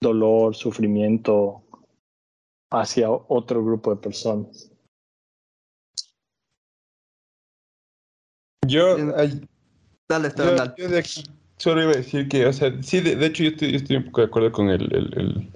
[0.00, 1.62] dolor, sufrimiento
[2.70, 4.72] hacia otro grupo de personas.
[8.66, 9.40] Yo, ay,
[10.08, 10.74] Dale, yo, dale.
[10.76, 11.24] yo de aquí
[11.58, 14.04] solo iba a decir que, o sea, sí, de, de hecho yo estoy, estoy un
[14.04, 15.50] poco de acuerdo con el, el,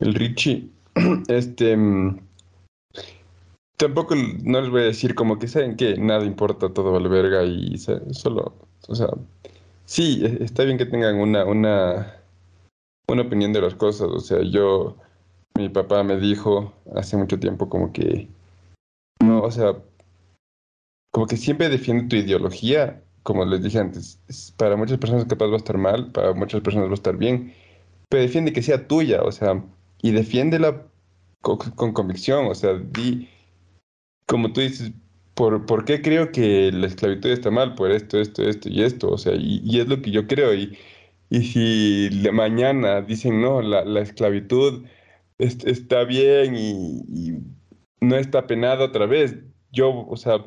[0.00, 0.70] el, Richie.
[1.28, 2.18] Este, mm,
[3.76, 7.44] tampoco no les voy a decir como que saben que nada importa, todo vale verga
[7.44, 8.54] y solo,
[8.88, 9.08] o sea,
[9.84, 12.16] sí, e- está bien que tengan una, una,
[13.08, 14.96] una opinión de las cosas, o sea, yo,
[15.56, 18.28] mi papá me dijo hace mucho tiempo como que,
[19.22, 19.76] no, o sea,
[21.12, 25.46] como que siempre defiende tu ideología, como les dije antes, es- para muchas personas capaz
[25.48, 27.54] va a estar mal, para muchas personas va a estar bien,
[28.08, 29.64] pero defiende que sea tuya, o sea,
[30.02, 30.86] y defiéndela
[31.42, 33.28] con, con convicción, o sea, di,
[34.26, 34.92] como tú dices,
[35.34, 37.74] ¿por, por qué creo que la esclavitud está mal?
[37.74, 40.54] Por esto, esto, esto y esto, o sea, y, y es lo que yo creo,
[40.54, 40.78] y,
[41.30, 44.84] y si mañana dicen, no, la, la esclavitud
[45.38, 47.38] es- está bien y, y
[48.00, 49.36] no está penada otra vez,
[49.72, 50.46] yo, o sea,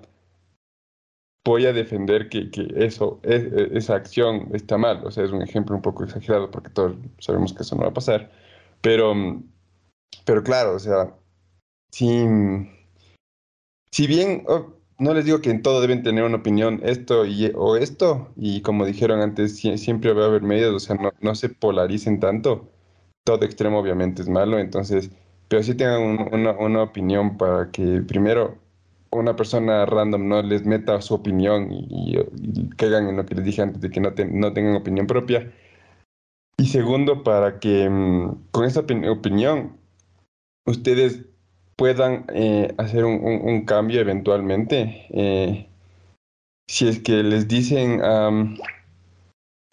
[1.46, 5.06] voy a defender que, que eso, es- e- esa acción está mal.
[5.06, 7.90] O sea, es un ejemplo un poco exagerado porque todos sabemos que eso no va
[7.90, 8.32] a pasar.
[8.82, 9.44] Pero, mm,
[10.26, 11.16] pero claro, o sea,
[11.92, 12.10] si,
[13.92, 17.52] si bien oh, no les digo que en todo deben tener una opinión, esto y,
[17.56, 21.12] o esto, y como dijeron antes, sie- siempre va a haber medios, o sea, no,
[21.22, 22.70] no se polaricen tanto.
[23.26, 25.12] Todo extremo obviamente es malo, entonces,
[25.48, 28.58] pero sí tengan un- una, una opinión para que primero
[29.14, 33.36] una persona random no les meta su opinión y, y- y caigan en lo que
[33.36, 35.52] les dije antes de que no, ten- no tengan opinión propia.
[36.58, 39.78] Y segundo, para que mm, con esa opin- opinión
[40.68, 41.22] ustedes
[41.76, 45.06] puedan eh, hacer un, cambio eventualmente.
[45.10, 45.68] eh,
[46.70, 48.58] si es que les dicen, am,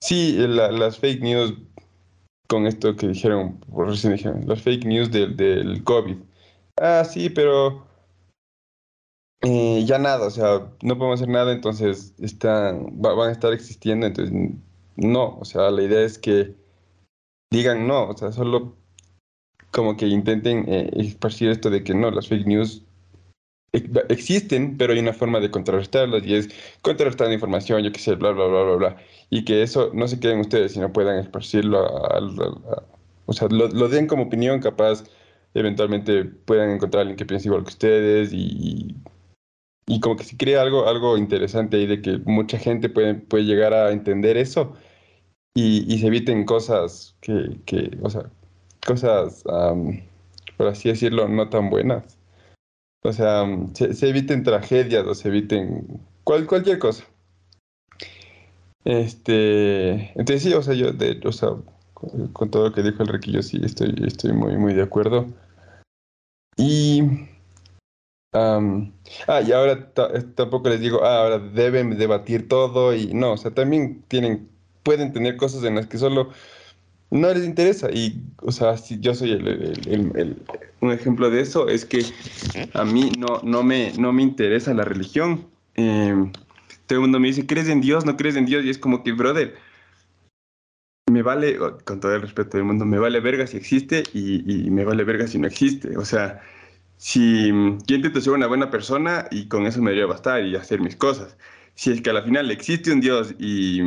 [0.03, 1.55] sí, la- las fake news
[2.49, 6.17] con esto que dijeron, por recién dijeron, las fake news del, del COVID.
[6.81, 7.87] Ah, sí, pero
[9.43, 13.53] eh, ya nada, o sea, no podemos hacer nada, entonces están, va- van a estar
[13.53, 14.35] existiendo, entonces
[14.97, 16.55] no, o sea, la idea es que
[17.51, 18.77] digan no, o sea, solo
[19.73, 22.85] como que intenten eh, esparcir esto de que no, las fake news
[23.73, 26.49] ex- existen, pero hay una forma de contrarrestarlas y es
[26.83, 28.97] contrarrestar información, yo qué sé, bla, bla, bla, bla, bla,
[29.31, 32.21] y que eso no se queden ustedes, sino puedan esparcirlo, a-
[33.27, 35.05] o sea, lo, lo den como opinión, capaz
[35.55, 38.97] eventualmente puedan encontrar a alguien que piense igual que ustedes y,
[39.91, 43.43] y como que se crea algo, algo interesante ahí de que mucha gente puede, puede
[43.45, 44.73] llegar a entender eso
[45.53, 48.31] y, y se eviten cosas que, que o sea,
[48.87, 50.01] cosas, am,
[50.57, 52.17] por así decirlo, no tan buenas.
[53.03, 57.05] O sea, se, se eviten tragedias o se eviten cual- cualquier cosa.
[58.85, 61.49] Este, entonces sí, o sea, yo, de, o sea,
[61.95, 65.27] con, con todo lo que dijo el Riquillo, sí, estoy, estoy muy, muy de acuerdo.
[66.57, 67.03] Y,
[68.33, 73.37] ah, y ahora ta- tampoco les digo, ah, ahora deben debatir todo y no, o
[73.37, 74.49] sea, también tienen,
[74.83, 76.31] pueden tener cosas en las que solo
[77.11, 77.91] no les interesa.
[77.93, 80.37] Y, o sea, si yo soy el,
[80.81, 82.05] un ejemplo de eso, es que
[82.75, 85.47] a mí no, no, me, no me interesa la religión.
[85.77, 86.15] Eh,
[86.87, 88.05] todo el mundo me dice, ¿crees en Dios?
[88.05, 88.65] ¿No crees en Dios?
[88.65, 89.55] Y es como que, brother,
[91.11, 94.71] me vale, con todo el respeto del mundo, me vale verga si existe y, y
[94.71, 95.97] me vale verga si no existe.
[95.97, 96.41] O sea,
[97.01, 97.49] si
[97.87, 100.97] yo intento ser una buena persona y con eso me debería bastar y hacer mis
[100.97, 101.39] cosas.
[101.75, 103.81] Si es que a la final existe un Dios y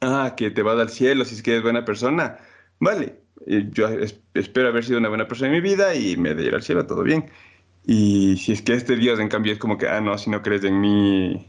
[0.00, 2.38] ah, que te vas al cielo si es que eres buena persona,
[2.80, 3.20] vale.
[3.46, 6.44] eh, Yo es- espero haber sido una buena persona en mi vida y me de
[6.44, 7.30] ir al cielo, todo bien.
[7.86, 10.42] Y si es que este Dios, en cambio, es como que, ah, no, si no
[10.42, 11.46] crees en mí,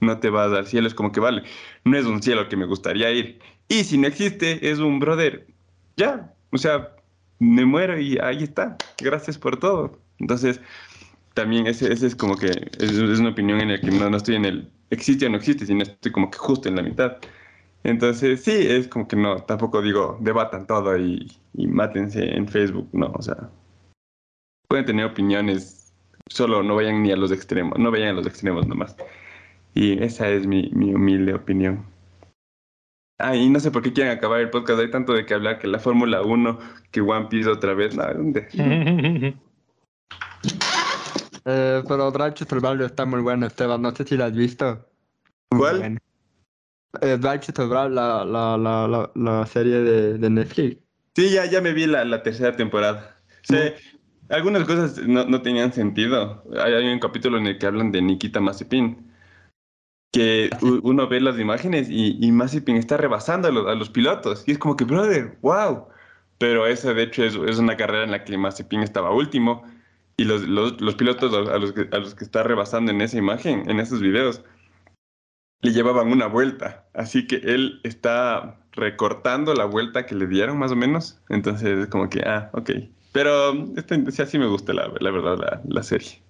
[0.00, 1.44] no te vas al cielo, es como que, vale,
[1.84, 3.40] no es un cielo que me gustaría ir.
[3.68, 5.46] Y si no existe, es un brother,
[5.96, 6.96] ya, o sea,
[7.38, 10.03] me muero y ahí está, gracias por todo.
[10.18, 10.60] Entonces,
[11.34, 12.48] también ese, ese es como que,
[12.78, 15.66] es, una opinión en la que no, no estoy en el existe o no existe,
[15.66, 17.16] sino estoy como que justo en la mitad.
[17.82, 22.88] Entonces, sí, es como que no, tampoco digo, debatan todo y, y mátense en Facebook,
[22.92, 23.50] no, o sea,
[24.68, 25.92] pueden tener opiniones,
[26.28, 28.96] solo no vayan ni a los extremos, no vayan a los extremos nomás.
[29.74, 31.84] Y esa es mi, mi humilde opinión.
[33.18, 35.58] Ah, y no sé por qué quieren acabar el podcast, hay tanto de que hablar
[35.58, 36.58] que la Fórmula 1,
[36.90, 38.48] que One Piece otra vez, no, ¿dónde?
[41.44, 43.82] Eh, pero Drive to Survive está muy bueno, Esteban.
[43.82, 44.86] No sé si lo has visto.
[45.50, 45.78] ¿Cuál?
[45.78, 45.98] bueno.
[47.00, 50.78] Eh, Drive to Survive, la, la, la, la, la serie de, de Netflix.
[51.16, 53.20] Sí, ya, ya me vi la, la tercera temporada.
[53.42, 53.56] Sí,
[54.30, 56.42] algunas cosas no, no tenían sentido.
[56.58, 59.12] Hay, hay un capítulo en el que hablan de Nikita Mazepin,
[60.12, 63.90] que u- uno ve las imágenes y, y Mazepin está rebasando a los, a los
[63.90, 64.44] pilotos.
[64.46, 65.88] Y es como que, brother, wow,
[66.38, 69.62] pero esa de hecho es, es una carrera en la que Mazepin estaba último
[70.16, 73.18] y los, los, los pilotos a los, que, a los que está rebasando en esa
[73.18, 74.42] imagen, en esos videos,
[75.62, 80.72] le llevaban una vuelta, así que él está recortando la vuelta que le dieron más
[80.72, 82.70] o menos, entonces es como que, ah, ok,
[83.12, 86.22] pero este, sí, así me gusta la, la verdad la, la serie.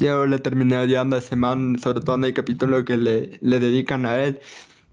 [0.00, 3.60] Yo le terminé odiando a ese man, sobre todo en el capítulo que le, le
[3.60, 4.40] dedican a él,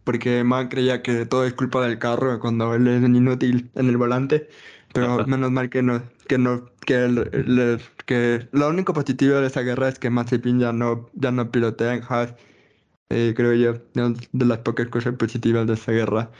[0.03, 3.97] porque man creía que todo es culpa del carro cuando él es inútil en el
[3.97, 4.47] volante,
[4.93, 9.47] pero menos mal que no, que no, que, el- le- que lo único positivo de
[9.47, 12.35] esa guerra es que Mazepin ya no, ya no pilotea en Haas,
[13.09, 13.81] eh, creo yo,
[14.33, 16.31] de las pocas cosas positivas de esa guerra.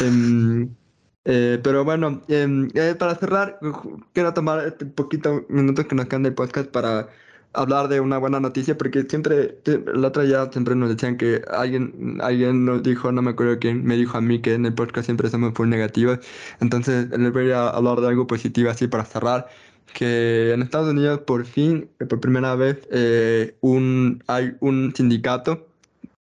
[0.00, 0.74] Em,
[1.24, 3.58] eh, pero bueno, em, eh, para cerrar,
[4.12, 7.08] quiero tomar este poquito minutos que nos quedan del podcast para
[7.52, 12.18] hablar de una buena noticia, porque siempre, el otro día siempre nos decían que alguien,
[12.22, 15.06] alguien nos dijo, no me acuerdo quién, me dijo a mí que en el podcast
[15.06, 16.18] siempre somos full negativos,
[16.60, 19.48] entonces les voy a hablar de algo positivo así para cerrar,
[19.94, 25.66] que en Estados Unidos por fin, eh, por primera vez, eh, un, hay un sindicato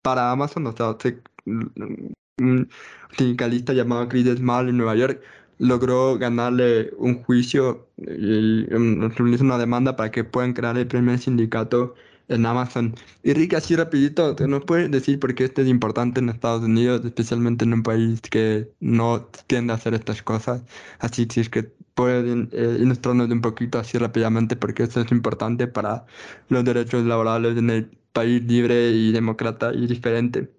[0.01, 2.69] para Amazon, o sea, se- un
[3.17, 5.21] sindicalista llamado Chris Small en Nueva York
[5.61, 11.19] logró ganarle un juicio y um, hizo una demanda para que puedan crear el primer
[11.19, 11.93] sindicato
[12.29, 12.95] en Amazon.
[13.23, 16.63] Y Rick, así rapidito, ¿te ¿nos puedes decir por qué esto es importante en Estados
[16.63, 20.63] Unidos, especialmente en un país que no tiende a hacer estas cosas?
[20.97, 25.11] Así si es que pueden eh, ilustrarnos un poquito así rápidamente por qué esto es
[25.11, 26.05] importante para
[26.49, 30.49] los derechos laborales en el país libre y demócrata y diferente.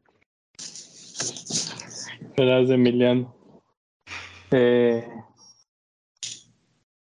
[2.36, 3.41] Verás, Emiliano.
[4.55, 5.09] Eh,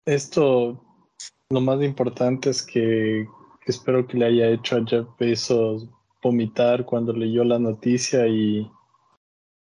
[0.05, 0.83] esto,
[1.49, 3.27] lo más importante es que
[3.67, 5.87] espero que le haya hecho a Jeff Bezos
[6.23, 8.69] vomitar cuando leyó la noticia y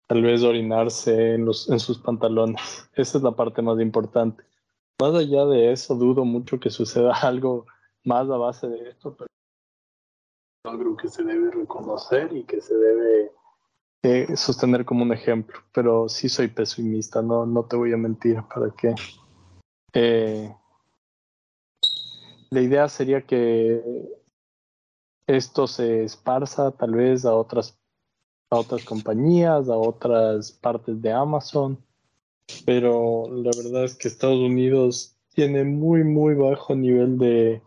[0.08, 2.90] tal vez orinarse en, los, en sus pantalones.
[2.94, 4.42] Esa es la parte más importante.
[5.00, 7.66] Más allá de eso, dudo mucho que suceda algo
[8.04, 9.28] más a base de esto, pero
[10.64, 13.32] algo que se debe reconocer y que se debe
[14.03, 18.42] eh, sostener como un ejemplo, pero sí soy pesimista, no, no te voy a mentir,
[18.53, 18.94] ¿para qué?
[19.92, 20.55] Eh,
[22.51, 23.82] la idea sería que
[25.26, 27.78] esto se esparza tal vez a otras,
[28.51, 31.78] a otras compañías, a otras partes de Amazon,
[32.64, 37.62] pero la verdad es que Estados Unidos tiene muy, muy bajo nivel de,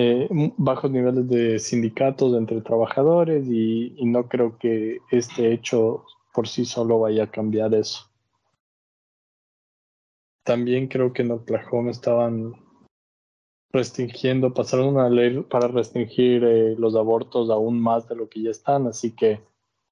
[0.00, 6.46] eh, bajos niveles de sindicatos entre trabajadores y, y no creo que este hecho por
[6.46, 8.08] sí solo vaya a cambiar eso.
[10.44, 12.54] También creo que en Oklahoma estaban
[13.72, 18.50] restringiendo, pasaron una ley para restringir eh, los abortos aún más de lo que ya
[18.50, 19.40] están, así que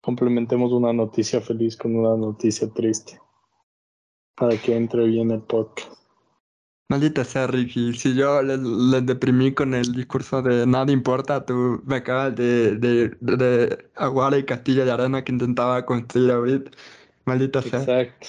[0.00, 3.20] complementemos una noticia feliz con una noticia triste
[4.36, 6.05] para que entre bien el podcast.
[6.89, 7.95] Maldita sea, Ricky.
[7.95, 12.76] Si yo les, les deprimí con el discurso de nada importa, tú me acabas de,
[12.76, 16.70] de, de aguar el castillo de arena que intentaba construir ahorita.
[17.24, 17.80] Maldita sea.
[17.80, 18.28] Exacto.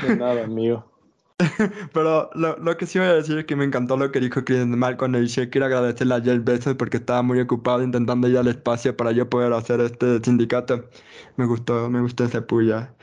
[0.00, 0.92] De nada, amigo.
[1.92, 4.42] Pero lo, lo que sí voy a decir es que me encantó lo que dijo
[4.44, 8.38] Chris Mal cuando dice quiero agradecerle a Jeff Bezos porque estaba muy ocupado intentando ir
[8.38, 10.88] al espacio para yo poder hacer este sindicato.
[11.36, 12.94] Me gustó, me gustó esa puya.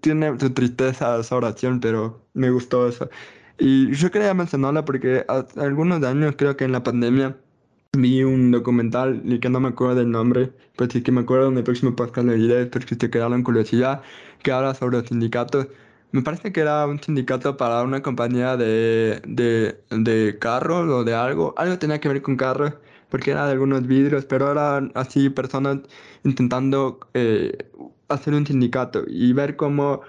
[0.00, 3.08] Tiene su tristeza esa oración, pero me gustó eso.
[3.58, 7.36] Y yo quería mencionarla porque hace algunos años, creo que en la pandemia,
[7.96, 11.48] vi un documental y que no me acuerdo del nombre, pues sí que me acuerdo
[11.48, 14.02] en el próximo podcast lo diré, porque se quedaron curiosidad,
[14.42, 15.68] que habla sobre los sindicatos.
[16.12, 21.14] Me parece que era un sindicato para una compañía de, de, de carros o de
[21.14, 21.54] algo.
[21.56, 22.74] Algo tenía que ver con carros,
[23.10, 25.78] porque era de algunos vidrios, pero eran así personas
[26.24, 27.56] intentando eh,
[28.08, 30.02] hacer un sindicato y ver cómo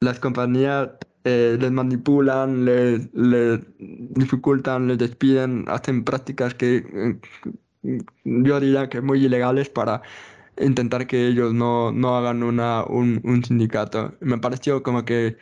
[0.00, 0.90] las compañías
[1.24, 6.84] eh, les manipulan, les, les dificultan, les despiden, hacen prácticas que
[7.82, 10.02] eh, yo diría que muy ilegales para
[10.60, 14.14] intentar que ellos no, no hagan una, un, un sindicato.
[14.20, 15.36] Me pareció como que,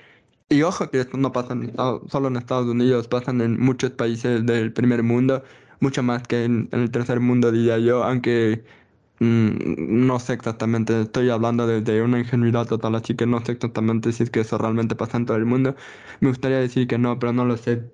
[0.49, 1.74] y ojo que esto no pasa en
[2.09, 5.43] solo en Estados Unidos, pasan en muchos países del primer mundo,
[5.81, 8.86] mucho más que en, el tercer mundo, diría yo, aunque mm,
[9.21, 14.25] no sé exactamente, estoy hablando desde una ingenuidad total, así que no sé exactamente si
[14.25, 15.75] es que eso realmente pasa en todo el mundo.
[16.21, 17.91] Me gustaría decir que no, pero no lo sé.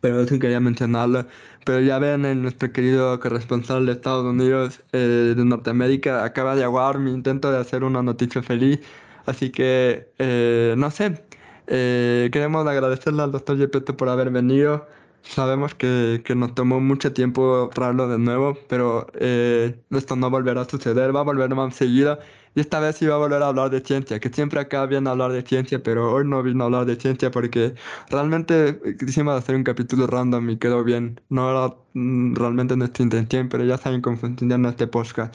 [0.00, 1.26] Pero eso quería mencionarlo.
[1.64, 6.98] Pero ya ven, nuestro querido corresponsal de Estados Unidos, eh, de Norteamérica, acaba de aguar
[6.98, 8.80] mi intento de hacer una noticia feliz.
[9.26, 11.24] Así que, eh, no sé,
[11.66, 14.86] eh, queremos agradecerle al doctor Gepetto por haber venido.
[15.24, 20.62] Sabemos que, que nos tomó mucho tiempo traerlo de nuevo, pero eh, esto no volverá
[20.62, 22.18] a suceder, va a volver más seguido.
[22.54, 25.12] Y esta vez iba a volver a hablar de ciencia, que siempre acá viene a
[25.12, 27.74] hablar de ciencia, pero hoy no vino a hablar de ciencia porque
[28.10, 31.20] realmente quisimos hacer un capítulo random y quedó bien.
[31.30, 35.34] No era mm, realmente nuestra intención, pero ya saben cómo funciona este podcast.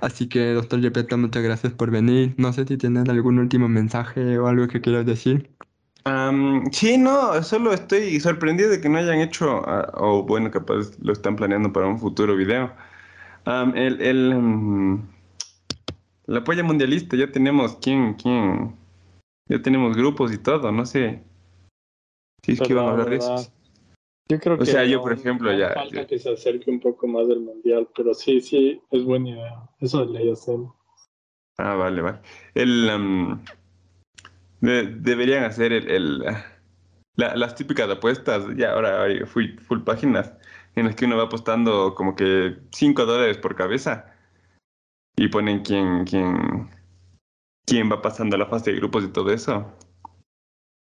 [0.00, 2.34] Así que, doctor Gepetto, muchas gracias por venir.
[2.38, 5.50] No sé si tienes algún último mensaje o algo que quieras decir.
[6.08, 10.98] Am, sí, no, solo estoy sorprendido de que no hayan hecho, ah, o bueno, capaz
[11.02, 12.72] lo están planeando para un futuro video.
[13.44, 15.06] Am, el, el, mm,
[16.26, 18.74] la polla mundialista, ya tenemos quién, quién,
[19.50, 21.22] ya tenemos grupos y todo, no sé.
[22.42, 23.52] Si es que van a la hablar de eso.
[24.30, 26.70] Yo creo O que sea, yo, aún- por ejemplo, aún ya- Falta que se acerque
[26.70, 29.68] un poco más del mundial, pero sí, sí, es buena idea.
[29.80, 30.74] Eso de ley hacemos.
[31.58, 32.18] Ah, vale, vale.
[32.54, 33.44] El, am,
[34.60, 36.18] de- deberían hacer el, el,
[37.16, 40.32] la- las típicas apuestas, ya ahora hay full, full páginas,
[40.74, 44.14] en las que uno va apostando como que 5 dólares por cabeza
[45.16, 46.70] y ponen quién, quién,
[47.66, 49.72] quién va pasando la fase de grupos y todo eso.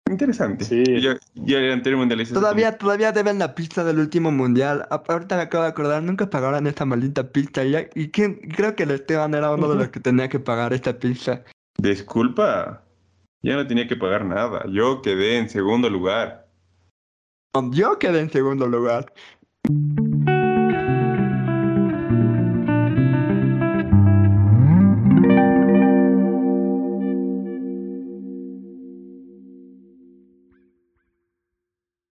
[0.09, 0.65] Interesante.
[0.65, 0.83] Sí.
[1.01, 4.85] Yo, yo el anterior mundial hice eso Todavía, todavía deben la pista del último mundial.
[4.89, 7.63] Ahorita me acabo de acordar, nunca pagaron esta maldita pista.
[7.63, 10.39] Y, ya- y quién- creo que el Esteban era uno de los que tenía que
[10.39, 11.43] pagar esta pista.
[11.77, 12.83] Disculpa,
[13.41, 14.65] ya no tenía que pagar nada.
[14.69, 16.47] Yo quedé en segundo lugar.
[17.71, 19.13] Yo quedé en segundo lugar.